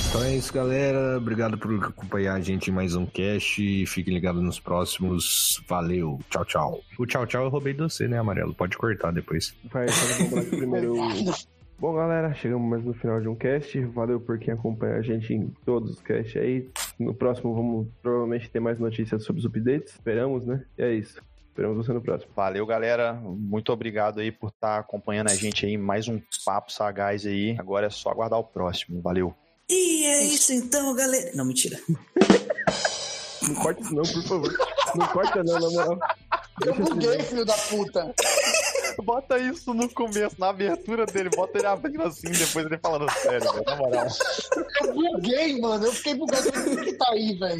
Então 0.08 0.24
é 0.24 0.34
isso, 0.34 0.54
galera. 0.54 1.18
Obrigado 1.18 1.58
por 1.58 1.84
acompanhar 1.84 2.34
a 2.36 2.40
gente 2.40 2.70
em 2.70 2.72
mais 2.72 2.96
um 2.96 3.04
cast. 3.04 3.84
Fiquem 3.84 4.14
ligados 4.14 4.42
nos 4.42 4.58
próximos. 4.58 5.62
Valeu. 5.68 6.18
Tchau, 6.30 6.44
tchau. 6.46 6.80
O 6.98 7.04
tchau, 7.04 7.26
tchau 7.26 7.44
eu 7.44 7.50
roubei 7.50 7.74
de 7.74 7.80
você, 7.80 8.08
né, 8.08 8.18
Amarelo? 8.18 8.54
Pode 8.54 8.78
cortar 8.78 9.12
depois. 9.12 9.54
Vai, 9.70 9.86
primeiro. 10.48 10.96
Bom, 11.80 11.94
galera, 11.94 12.34
chegamos 12.34 12.68
mais 12.68 12.84
no 12.84 12.92
final 12.92 13.22
de 13.22 13.26
um 13.26 13.34
cast. 13.34 13.80
Valeu 13.86 14.20
por 14.20 14.38
quem 14.38 14.52
acompanha 14.52 14.96
a 14.96 15.02
gente 15.02 15.32
em 15.32 15.48
todos 15.64 15.92
os 15.92 16.00
casts 16.02 16.36
aí. 16.36 16.68
No 16.98 17.14
próximo 17.14 17.54
vamos 17.54 17.88
provavelmente 18.02 18.50
ter 18.50 18.60
mais 18.60 18.78
notícias 18.78 19.24
sobre 19.24 19.40
os 19.40 19.46
updates. 19.46 19.94
Esperamos, 19.94 20.44
né? 20.44 20.62
E 20.76 20.82
é 20.82 20.92
isso. 20.92 21.22
Esperamos 21.48 21.78
você 21.78 21.90
no 21.94 22.02
próximo. 22.02 22.30
Valeu, 22.36 22.66
galera. 22.66 23.14
Muito 23.14 23.72
obrigado 23.72 24.20
aí 24.20 24.30
por 24.30 24.50
estar 24.50 24.80
acompanhando 24.80 25.30
a 25.30 25.34
gente 25.34 25.64
aí. 25.64 25.78
Mais 25.78 26.06
um 26.06 26.20
papo 26.44 26.70
sagaz 26.70 27.24
aí. 27.24 27.56
Agora 27.58 27.86
é 27.86 27.90
só 27.90 28.10
aguardar 28.10 28.38
o 28.38 28.44
próximo. 28.44 29.00
Valeu. 29.00 29.34
E 29.66 30.04
é 30.04 30.22
isso 30.24 30.52
então, 30.52 30.94
galera. 30.94 31.30
Não, 31.34 31.46
mentira. 31.46 31.78
não 33.48 33.54
corta 33.54 33.80
isso 33.80 33.94
não, 33.94 34.02
por 34.02 34.22
favor. 34.24 34.52
Não 34.96 35.06
corta 35.06 35.42
não, 35.42 35.58
na 35.58 35.70
moral. 35.70 35.98
Eu 36.62 36.74
buguei, 36.74 37.20
filho 37.20 37.46
da 37.46 37.54
puta. 37.54 38.14
Bota 39.02 39.38
isso 39.38 39.72
no 39.74 39.88
começo, 39.88 40.36
na 40.38 40.48
abertura 40.48 41.06
dele, 41.06 41.30
bota 41.30 41.58
ele 41.58 41.66
abrindo 41.66 42.02
assim, 42.02 42.30
depois 42.30 42.66
ele 42.66 42.78
falando 42.78 43.10
sério, 43.10 43.52
velho, 43.52 43.64
na 43.64 43.76
moral. 43.76 44.06
Eu 44.82 44.94
buguei, 44.94 45.60
mano, 45.60 45.86
eu 45.86 45.92
fiquei 45.92 46.14
bugado 46.14 46.48
o 46.48 46.76
que 46.82 46.92
tá 46.94 47.06
aí, 47.10 47.34
velho. 47.34 47.58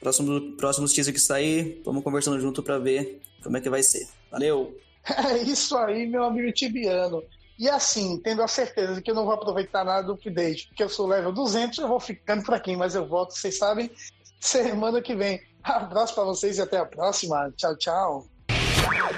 Próximo, 0.00 0.56
próximos 0.56 0.92
teaser 0.92 1.14
que 1.14 1.20
sair, 1.20 1.80
vamos 1.84 2.04
conversando 2.04 2.40
junto 2.40 2.62
pra 2.62 2.78
ver 2.78 3.20
como 3.42 3.56
é 3.56 3.60
que 3.60 3.70
vai 3.70 3.82
ser. 3.82 4.08
Valeu! 4.30 4.76
É 5.06 5.36
isso 5.42 5.76
aí, 5.76 6.06
meu 6.06 6.24
amigo 6.24 6.50
tibiano. 6.52 7.22
E 7.58 7.68
assim, 7.68 8.18
tendo 8.20 8.42
a 8.42 8.48
certeza 8.48 8.94
de 8.94 9.02
que 9.02 9.10
eu 9.10 9.14
não 9.14 9.24
vou 9.24 9.34
aproveitar 9.34 9.84
nada 9.84 10.06
do 10.06 10.14
update, 10.14 10.68
porque 10.68 10.82
eu 10.82 10.88
sou 10.88 11.06
level 11.06 11.32
200, 11.32 11.78
eu 11.78 11.88
vou 11.88 12.00
ficando 12.00 12.42
por 12.42 12.54
aqui, 12.54 12.74
mas 12.74 12.94
eu 12.94 13.06
volto, 13.06 13.32
vocês 13.32 13.58
sabem, 13.58 13.90
semana 14.40 15.00
que 15.00 15.14
vem. 15.14 15.40
Abraço 15.62 16.14
para 16.14 16.24
vocês 16.24 16.58
e 16.58 16.62
até 16.62 16.78
a 16.78 16.84
próxima. 16.84 17.52
Tchau, 17.56 17.76
tchau. 17.76 18.26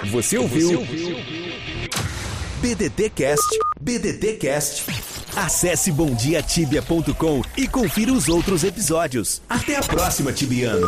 Você 0.05 0.37
ouviu? 0.37 0.67
Você 0.69 0.75
ouviu? 0.75 1.17
BDT 2.61 3.09
Cast, 3.09 3.59
BDT 3.79 4.33
Cast. 4.33 4.83
Acesse 5.35 5.91
bomdiatibia.com 5.91 7.41
e 7.55 7.67
confira 7.67 8.11
os 8.11 8.27
outros 8.27 8.63
episódios. 8.63 9.41
Até 9.49 9.75
a 9.75 9.81
próxima, 9.81 10.31
Tibiano. 10.31 10.87